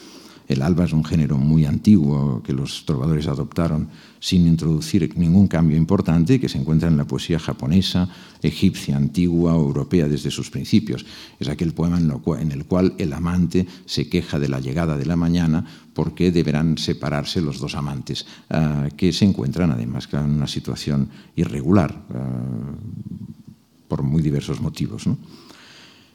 [0.48, 3.88] El alba es un género muy antiguo que los trovadores adoptaron
[4.20, 8.10] sin introducir ningún cambio importante que se encuentra en la poesía japonesa,
[8.42, 11.06] egipcia, antigua o europea desde sus principios.
[11.40, 14.98] Es aquel poema en, cual, en el cual el amante se queja de la llegada
[14.98, 20.32] de la mañana porque deberán separarse los dos amantes, uh, que se encuentran además en
[20.32, 25.06] una situación irregular uh, por muy diversos motivos.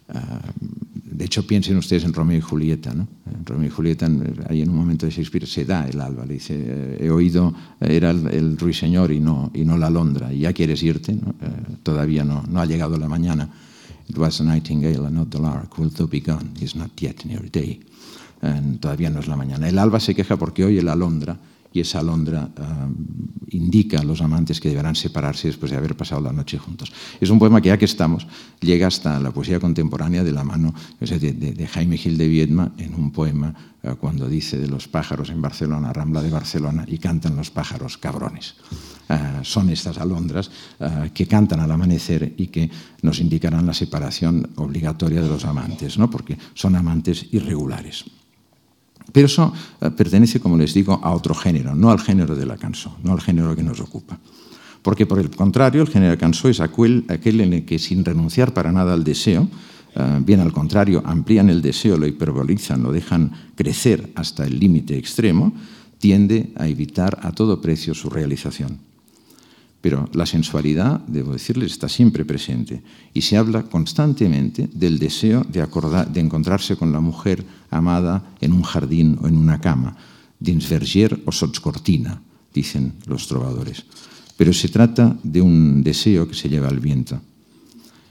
[0.08, 2.94] De hecho, piensen ustedes en Romeo y Julieta.
[2.94, 3.08] ¿no?
[3.26, 4.08] En Romeo y Julieta,
[4.48, 6.24] ahí en un momento de Shakespeare, se da el alba.
[6.24, 10.32] Le dice, eh, he oído, era el, ruiseñor y no, y no la alondra.
[10.32, 11.34] Y ya quieres irte, ¿no?
[11.82, 13.48] todavía no, no ha llegado la mañana.
[14.08, 15.78] It was a nightingale and not the lark.
[15.78, 16.52] Will thou be gone?
[16.60, 17.80] It's not yet near day.
[18.80, 19.68] todavía no es la mañana.
[19.68, 21.36] El alba se queja porque oye la alondra
[21.72, 22.92] y esa alondra uh,
[23.50, 26.92] indica a los amantes que deberán separarse después de haber pasado la noche juntos.
[27.20, 28.26] Es un poema que ya que estamos,
[28.60, 33.10] llega hasta la poesía contemporánea de la mano de, Jaime Gil de Viedma en un
[33.10, 37.50] poema uh, cuando dice de los pájaros en Barcelona, Rambla de Barcelona, y cantan los
[37.50, 38.54] pájaros cabrones.
[39.08, 40.50] Uh, son estas alondras
[41.14, 42.70] que cantan al amanecer y que
[43.02, 46.10] nos indicarán la separación obligatoria de los amantes, ¿no?
[46.10, 48.04] porque son amantes irregulares.
[49.12, 52.56] Pero eso eh, pertenece, como les digo, a otro género, no al género de la
[52.56, 54.18] canción, no al género que nos ocupa.
[54.82, 58.52] Porque, por el contrario, el género de canción es aquel, en el que, sin renunciar
[58.52, 59.48] para nada al deseo,
[59.94, 64.96] eh, bien al contrario, amplían el deseo, lo hiperbolizan, lo dejan crecer hasta el límite
[64.96, 65.52] extremo,
[65.98, 68.87] tiende a evitar a todo precio su realización.
[69.80, 72.82] Pero la sensualidad, debo decirles, está siempre presente
[73.14, 75.60] y se habla constantemente del deseo de,
[76.20, 79.96] encontrarse con la mujer amada en un jardín o en una cama,
[80.40, 82.20] dins verger o sots cortina,
[82.52, 83.86] dicen los trovadores.
[84.36, 87.20] Pero se trata de un deseo que se lleva al viento.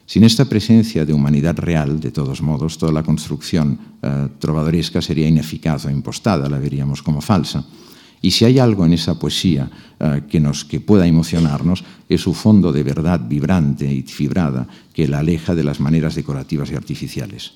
[0.07, 5.27] Sin esta presencia de humanidad real, de todos modos, toda la construcción eh, trovadoresca sería
[5.27, 7.65] ineficaz o impostada, la veríamos como falsa.
[8.21, 12.33] Y si hay algo en esa poesía uh, que, nos, que pueda emocionarnos, es su
[12.33, 17.53] fondo de verdad vibrante y fibrada que la aleja de las maneras decorativas y artificiales.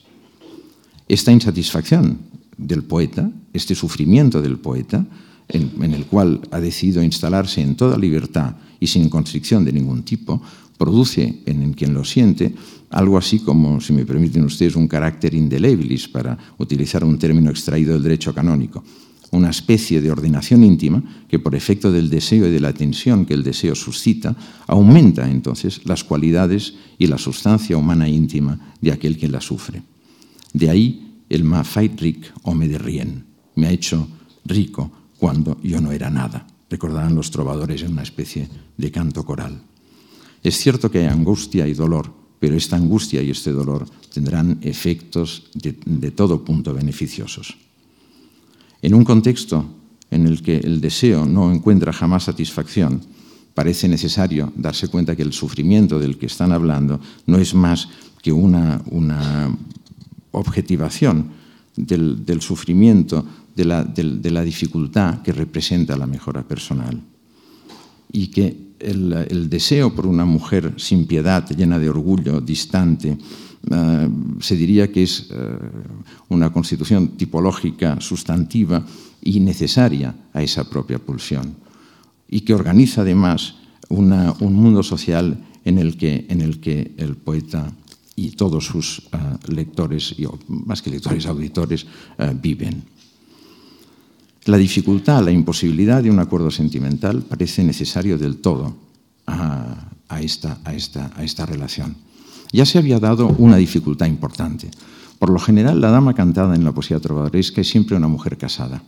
[1.08, 2.20] Esta insatisfacción
[2.58, 5.06] del poeta, este sufrimiento del poeta,
[5.48, 10.04] en, en el cual ha decidido instalarse en toda libertad y sin constricción de ningún
[10.04, 10.42] tipo,
[10.78, 12.54] produce en quien lo siente
[12.92, 17.94] algo así como, si me permiten ustedes, un carácter indelebilis, para utilizar un término extraído
[17.94, 18.84] del derecho canónico
[19.32, 23.34] una especie de ordenación íntima que por efecto del deseo y de la tensión que
[23.34, 24.36] el deseo suscita,
[24.68, 29.82] aumenta entonces las cualidades y la sustancia humana íntima de aquel que la sufre.
[30.54, 31.96] De ahí el ma fait
[32.44, 32.78] o me de
[33.56, 34.08] me ha hecho
[34.46, 36.46] rico cuando yo no era nada.
[36.70, 39.62] Recordarán los trovadores en una especie de canto coral.
[40.44, 45.44] Es cierto que hay angustia y dolor, pero esta angustia y este dolor tendrán efectos
[45.54, 47.56] de todo punto beneficiosos.
[48.82, 49.66] En un contexto
[50.10, 53.02] en el que el deseo no encuentra jamás satisfacción,
[53.54, 57.90] parece necesario darse cuenta que el sufrimiento del que están hablando no es más
[58.22, 58.82] que una,
[60.32, 61.32] objetivación
[61.76, 63.26] del, sufrimiento,
[63.56, 67.00] de la, dificultad que representa la mejora personal.
[68.12, 73.18] Y que el deseo por una mujer sin piedad, llena de orgullo, distante,
[73.70, 74.10] eh,
[74.40, 75.36] se diría que es eh,
[76.30, 78.84] una constitución tipológica sustantiva
[79.22, 81.56] y necesaria a esa propia pulsión,
[82.28, 83.56] y que organiza además
[83.90, 87.72] un mundo social en el que, en el, que el poeta
[88.16, 89.18] y todos sus eh,
[89.54, 91.86] lectores, y, más que lectores, auditores,
[92.42, 92.84] viven.
[94.46, 98.76] La dificultad, la imposibilidad de un acuerdo sentimental parece necesario del todo
[99.28, 101.96] a esta relación
[102.52, 104.70] ya se había dado una dificultad importante.
[105.20, 108.84] Por lo general, la dama cantada en la poesía trovadoresca es siempre una mujer casada.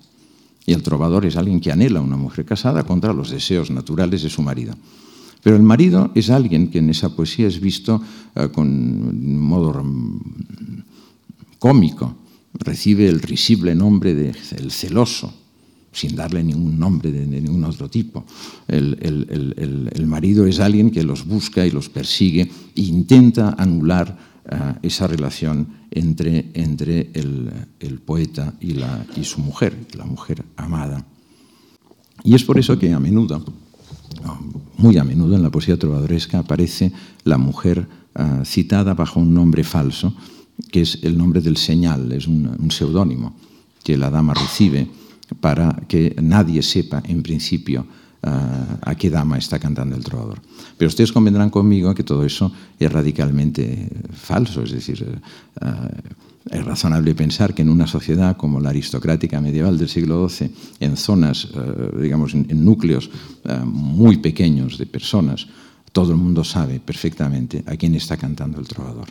[0.65, 4.29] Y el trovador es alguien que anhela una mujer casada contra los deseos naturales de
[4.29, 4.73] su marido.
[5.43, 8.01] Pero el marido es alguien que en esa poesía es visto
[8.35, 9.83] uh, con modo
[11.59, 12.15] cómico.
[12.53, 15.33] Recibe el risible nombre de el celoso,
[15.93, 18.25] sin darle ningún nombre de, ningún otro tipo.
[18.67, 22.41] El, el, el, marido es alguien que los busca y los persigue
[22.75, 24.17] e intenta anular
[24.51, 31.05] uh, esa relación entre, entre el, poeta y, la, y su mujer, la mujer amada.
[32.23, 33.43] Y es por eso que a menudo,
[34.77, 36.91] muy a menudo en la poesía trovadoresca aparece
[37.23, 40.13] la mujer uh, citada bajo un nombre falso,
[40.71, 43.35] que es el nombre del señal, es un, un seudónimo
[43.83, 44.87] que la dama recibe
[45.39, 47.85] para que nadie sepa en principio
[48.23, 50.41] uh, a qué dama está cantando el trovador.
[50.77, 55.03] Pero ustedes convendrán conmigo que todo eso es radicalmente falso, es decir,
[55.61, 55.65] uh,
[56.49, 60.51] es razonable pensar que en una sociedad como la aristocrática medieval del siglo XII,
[60.81, 61.47] en zonas,
[61.97, 63.09] digamos, en, en núcleos
[63.63, 65.47] muy pequeños de personas,
[65.93, 69.07] todo el mundo sabe perfectamente a quién está cantando el trovador.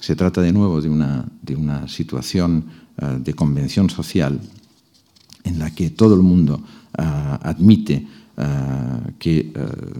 [0.00, 2.64] Se trata de nuevo de una, de una situación
[3.18, 4.40] de convención social
[5.46, 6.60] en la que todo el mundo
[6.98, 7.02] uh,
[7.42, 8.06] admite
[9.18, 9.50] que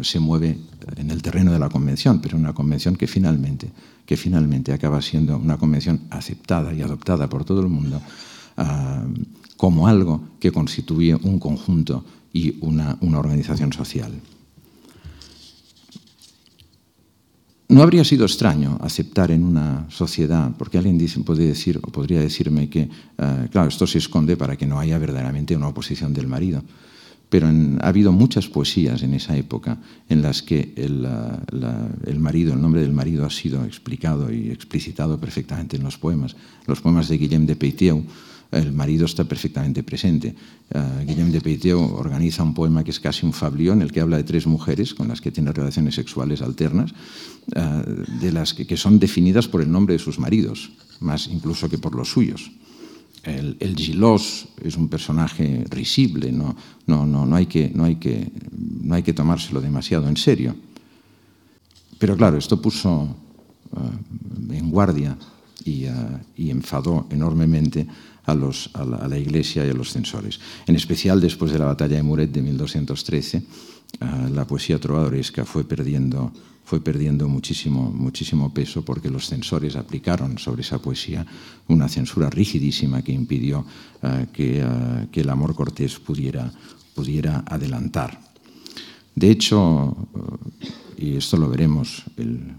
[0.03, 0.59] se mueve
[0.99, 3.71] en el terreno de la convención, pero una convención que finalmente,
[4.05, 7.99] que finalmente acaba siendo una convención aceptada y adoptada por todo el mundo
[9.57, 14.13] como algo que constituye un conjunto y una, una organización social.
[17.69, 22.69] No habría sido extraño aceptar en una sociedad, porque alguien dice, decir o podría decirme
[22.69, 22.89] que,
[23.19, 26.63] uh, claro, esto se esconde para que no haya verdaderamente una oposición del marido.
[27.29, 31.43] Pero ha habido muchas poesías en esa época en las que la,
[32.07, 36.37] el, marido, el nombre del marido ha sido explicado y explicitado perfectamente en los poemas.
[36.69, 38.05] Los poemas de Guillem de Peitieu,
[38.59, 40.35] el marido está perfectamente presente.
[40.75, 44.01] Uh, Guillem de Peiteu organiza un poema que es casi un fablió en el que
[44.01, 48.77] habla de tres mujeres con las que tiene relaciones sexuales alternas, uh, de las que,
[48.77, 52.51] son definidas por el nombre de sus maridos, más incluso que por los suyos.
[53.23, 53.75] El, el
[54.63, 58.31] es un personaje risible, no, no, no, no, hay que, no, hay que,
[58.83, 60.55] no hay que tomárselo demasiado en serio.
[61.99, 63.17] Pero claro, esto puso
[63.73, 65.17] uh, en guardia
[65.65, 67.89] y enfadó enormemente
[68.27, 68.35] a,
[69.09, 70.41] la, Iglesia y a los censores.
[70.67, 75.65] En especial después de la batalla de Muret de 1213, uh, la poesía trovadoresca fue
[75.65, 76.33] perdiendo,
[76.65, 81.25] fue perdiendo muchísimo, muchísimo peso porque los censores aplicaron sobre esa poesía
[81.69, 83.61] una censura rigidísima que impidió
[84.03, 86.53] uh, que, uh, que, el amor cortés pudiera,
[86.95, 88.21] pudiera adelantar.
[89.15, 89.97] De hecho,
[90.99, 92.53] y esto lo veremos el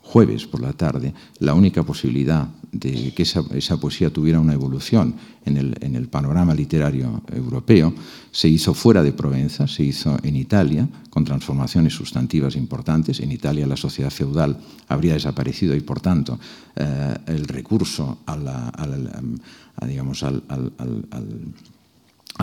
[0.00, 5.14] jueves por la tarde, la única posibilidad de que esa, poesía tuviera una evolución
[5.44, 7.92] en el, en el, panorama literario europeo
[8.30, 13.20] se hizo fuera de Provenza, se hizo en Italia, con transformaciones sustantivas importantes.
[13.20, 14.58] En Italia la sociedad feudal
[14.88, 16.40] habría desaparecido y, por tanto,
[16.74, 18.72] eh, el recurso a la,
[19.86, 20.32] digamos, a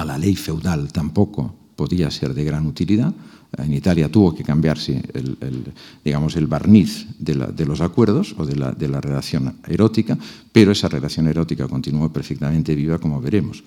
[0.06, 3.16] la ley feudal tampoco podía ser de gran utilidad
[3.58, 5.74] en Italia tuvo que cambiarse el,
[6.04, 10.18] digamos, el barniz de, los acuerdos o de la, de la relación erótica,
[10.52, 13.64] pero esa relación erótica continuó perfectamente viva, como veremos.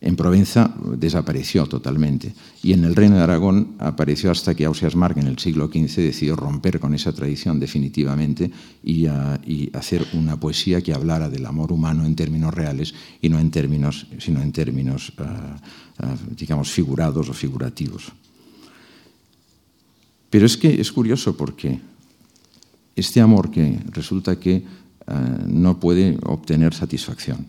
[0.00, 2.32] En Provenza desapareció totalmente
[2.62, 6.00] y en el Reino de Aragón apareció hasta que Ausias Marc en el siglo XV
[6.00, 8.50] decidió romper con esa tradición definitivamente
[8.82, 9.06] y,
[9.74, 14.06] hacer una poesía que hablara del amor humano en términos reales y no en términos,
[14.18, 18.12] sino en términos, uh, uh, digamos, figurados o figurativos.
[20.30, 21.78] Pero es que es curioso porque
[22.96, 24.64] este amor que resulta que
[25.06, 27.46] uh, no puede obtener satisfacción,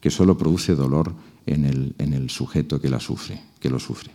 [0.00, 1.12] que solo produce dolor
[1.46, 4.12] en el, en el, sujeto que la sufre, que lo sufre,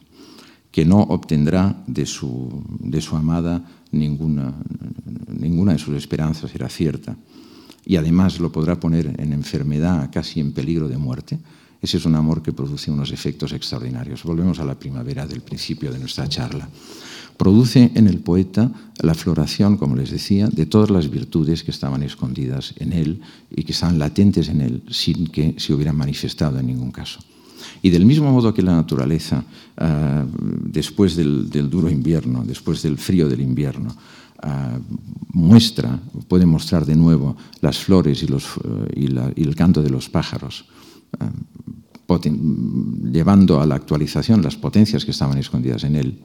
[0.72, 4.54] que no obtendrá de su, de su amada ninguna,
[5.28, 7.16] ninguna de sus esperanzas era cierta,
[7.86, 11.40] y además lo podrá poner en enfermedad, casi en peligro de muerte,
[11.82, 14.24] ese es un amor que produce unos efectos extraordinarios.
[14.24, 16.68] Volvemos a la primavera del principio de nuestra charla
[17.40, 18.70] produce en el poeta
[19.00, 23.64] la floración, como les decía, de todas las virtudes que estaban escondidas en él y
[23.64, 27.22] que estaban latentes en él sin que se hubieran manifestado en ningún caso.
[27.82, 29.46] Y del mismo modo que la naturaleza,
[29.80, 30.28] uh,
[30.66, 33.96] después del, duro invierno, después del frío del invierno,
[34.44, 34.80] uh,
[35.32, 40.66] muestra, puede mostrar de nuevo las flores y, el canto de los pájaros,
[43.14, 46.20] llevando a la actualización las potencias que estaban escondidas en él,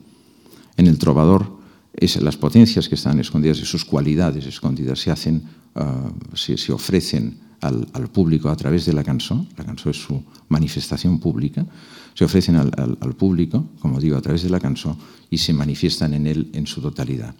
[0.77, 1.55] en el trovador,
[1.93, 5.43] es, las potencias que están escondidas y sus cualidades escondidas se hacen,
[5.75, 9.47] uh, se, ofrecen al, al, público a través de la canción.
[9.57, 11.65] La canción es su manifestación pública.
[12.13, 14.97] Se ofrecen al, al, público, como digo, a través de la canción
[15.29, 17.33] y se manifiestan en él en su totalidad.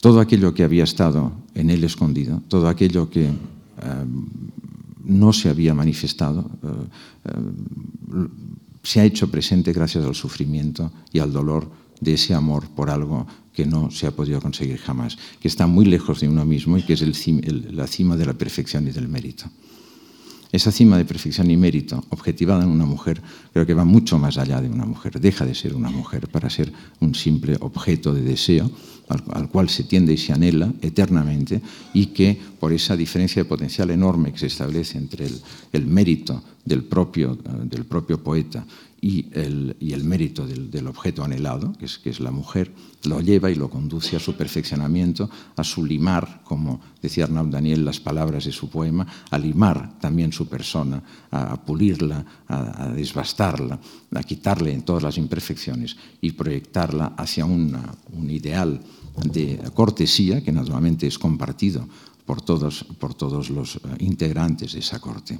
[0.00, 3.34] Todo aquello que había estado en él escondido, todo aquello que uh,
[5.04, 8.26] no se había manifestado, uh,
[8.82, 11.68] se ha hecho presente gracias al sufrimiento y al dolor
[12.00, 15.86] de ese amor por algo que no se ha podido conseguir jamás, que está muy
[15.86, 19.46] lejos de uno mismo y que es la cima de la perfección y del mérito.
[20.52, 23.20] Esa cima de perfección y mérito objetivada en una mujer
[23.52, 25.20] creo que va mucho más allá de una mujer.
[25.20, 28.70] Deja de ser una mujer para ser un simple objeto de deseo
[29.08, 31.60] al, al, cual se tiende y se anhela eternamente
[31.94, 35.40] y que por esa diferencia de potencial enorme que se establece entre el,
[35.72, 38.64] el mérito del propio, del propio poeta
[39.00, 42.72] y el, y el mérito del, del, objeto anhelado, que es, que es la mujer,
[43.04, 47.84] lo lleva y lo conduce a su perfeccionamiento, a su limar, como decía Arnaud Daniel,
[47.84, 52.88] las palabras de su poema, a limar también su persona, a, a pulirla, a, a,
[52.90, 53.78] desbastarla,
[54.14, 58.80] a quitarle todas las imperfecciones y proyectarla hacia una, un ideal
[59.24, 61.86] de cortesía que naturalmente es compartido
[62.26, 65.38] por todos, por todos los eh, integrantes de esa corte.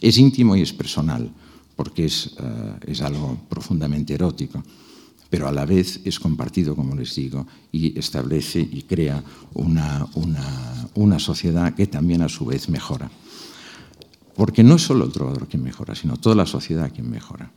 [0.00, 1.30] Es íntimo y es personal
[1.78, 4.64] porque es, uh, es algo profundamente erótico,
[5.30, 9.22] pero a la vez es compartido, como les digo, y establece y crea
[9.54, 10.04] una,
[10.96, 13.08] una, sociedad que también a su vez mejora.
[14.34, 17.52] Porque no es solo el trovador quien mejora, sino toda la sociedad quien mejora.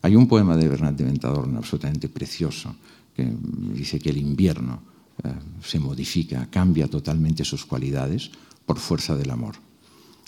[0.00, 2.74] Hay un poema de Bernat de Ventadorno absolutamente precioso
[3.14, 3.30] que
[3.74, 4.80] dice que el invierno
[5.22, 5.28] eh,
[5.62, 8.30] se modifica, cambia totalmente sus cualidades
[8.64, 9.65] por fuerza del amor.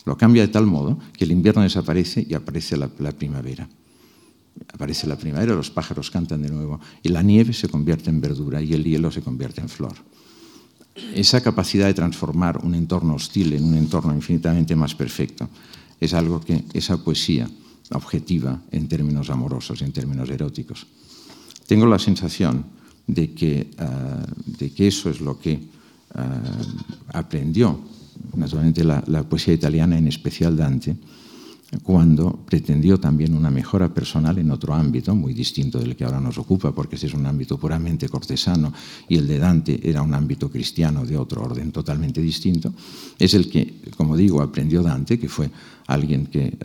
[0.09, 3.69] Lo cambia de tal modo que el invierno desaparece y aparece la primavera
[4.73, 8.61] aparece la primavera, los pájaros cantan de nuevo y la nieve se convierte en verdura
[8.61, 9.95] y el hielo se convierte en flor.
[11.15, 15.49] Esa capacidad de transformar un entorno hostil en un entorno infinitamente más perfecto
[16.01, 17.49] es algo que esa poesía
[17.93, 20.87] objetiva en términos amorosos, en términos eróticos.
[21.67, 22.65] Tengo la sensación
[23.07, 25.61] de que, ah, de que eso es lo que
[26.15, 26.41] ah,
[27.15, 27.81] aprendió,
[28.37, 30.97] naturalmente, la, la poesía italiana, en especial Dante,
[31.83, 36.39] cuando pretendió también una mejora personal en otro ámbito, muy distinto del que ahora nos
[36.39, 38.73] ocupa, porque este es un ámbito puramente cortesano
[39.07, 42.73] y el de Dante era un ámbito cristiano de otro orden totalmente distinto,
[43.19, 45.51] es el que, como digo, aprendió Dante, que fue
[45.87, 46.57] alguien que eh,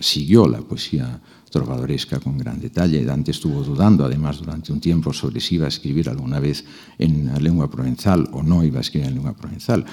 [0.00, 1.20] siguió la poesía
[1.50, 3.04] trovadoresca con gran detalle.
[3.04, 6.64] Dante estuvo dudando, además, durante un tiempo sobre si iba a escribir alguna vez
[6.98, 9.86] en lengua provenzal o no iba a escribir en lengua provenzal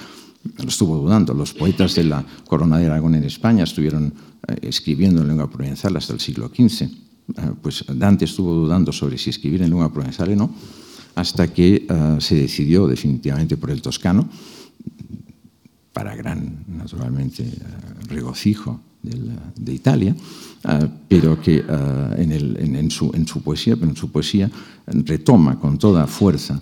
[0.58, 1.34] lo estuvo dudando.
[1.34, 4.12] Los poetas de la Corona de Aragón en España estuvieron
[4.48, 6.82] eh, escribiendo en lengua provenzal hasta el siglo XV.
[6.82, 6.90] Eh,
[7.62, 10.54] pues Dante estuvo dudando sobre si escribir en lengua provenzal o no,
[11.14, 14.28] hasta que eh, se decidió definitivamente por el toscano,
[15.92, 17.48] para gran, naturalmente,
[18.08, 20.16] regocijo de Italia,
[21.06, 21.62] pero que
[22.16, 24.50] en, su, poesía, en su poesía
[24.88, 26.60] retoma con toda fuerza,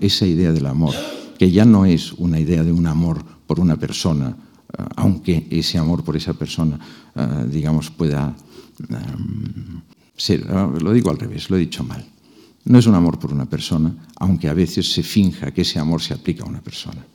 [0.00, 0.94] esa idea del amor
[1.38, 5.78] que ya no es una idea de un amor por una persona, eh, aunque ese
[5.78, 6.78] amor por esa persona,
[7.14, 8.34] eh, digamos, pueda
[8.80, 8.94] eh,
[10.16, 12.04] ser, lo digo al revés, lo he dicho mal.
[12.64, 16.02] No es un amor por una persona, aunque a veces se finja que ese amor
[16.02, 17.06] se aplica a una persona.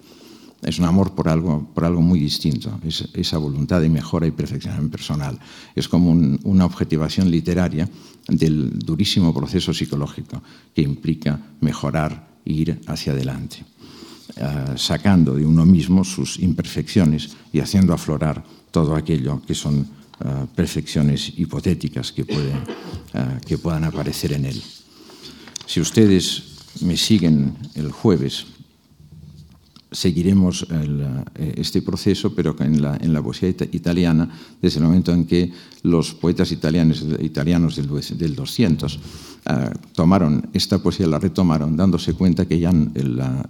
[0.63, 4.31] Es un amor por algo, por algo muy distinto, es esa voluntad de mejora y
[4.31, 5.37] perfección personal.
[5.75, 7.89] Es como una objetivación literaria
[8.29, 10.41] del durísimo proceso psicológico
[10.73, 13.72] que implica mejorar e ir hacia adelante.
[14.35, 20.47] Eh, sacando de uno mismo sus imperfecciones y haciendo aflorar todo aquello que son eh,
[20.55, 22.57] perfecciones hipotéticas que, pueden,
[23.13, 24.59] eh, que puedan aparecer en él.
[25.67, 28.47] Si ustedes me siguen el jueves,
[29.91, 30.65] seguiremos
[31.35, 34.27] este proceso, pero en la, en la poesía italiana,
[34.59, 35.53] desde el momento en que
[35.83, 38.99] los poetas italianos, italianos del, del 200 eh,
[39.93, 43.43] tomaron esta poesía, la retomaron, dándose cuenta que ya la,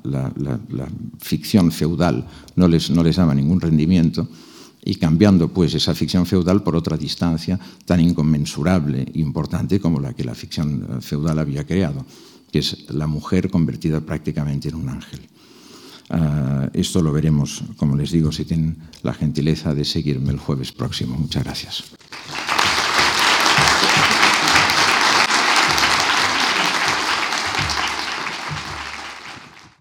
[1.20, 4.28] ficción feudal no les, no les daba ningún rendimiento
[4.86, 10.14] y cambiando pues esa ficción feudal por otra distancia tan inconmensurable e importante como la
[10.14, 12.06] que la ficción eh, feudal había creado,
[12.52, 15.22] que es la mujer convertida prácticamente en un ángel.
[16.10, 20.72] Eh, esto lo veremos, como les digo, si tienen la gentileza de seguirme el jueves
[20.72, 21.16] próximo.
[21.16, 21.84] Muchas gracias.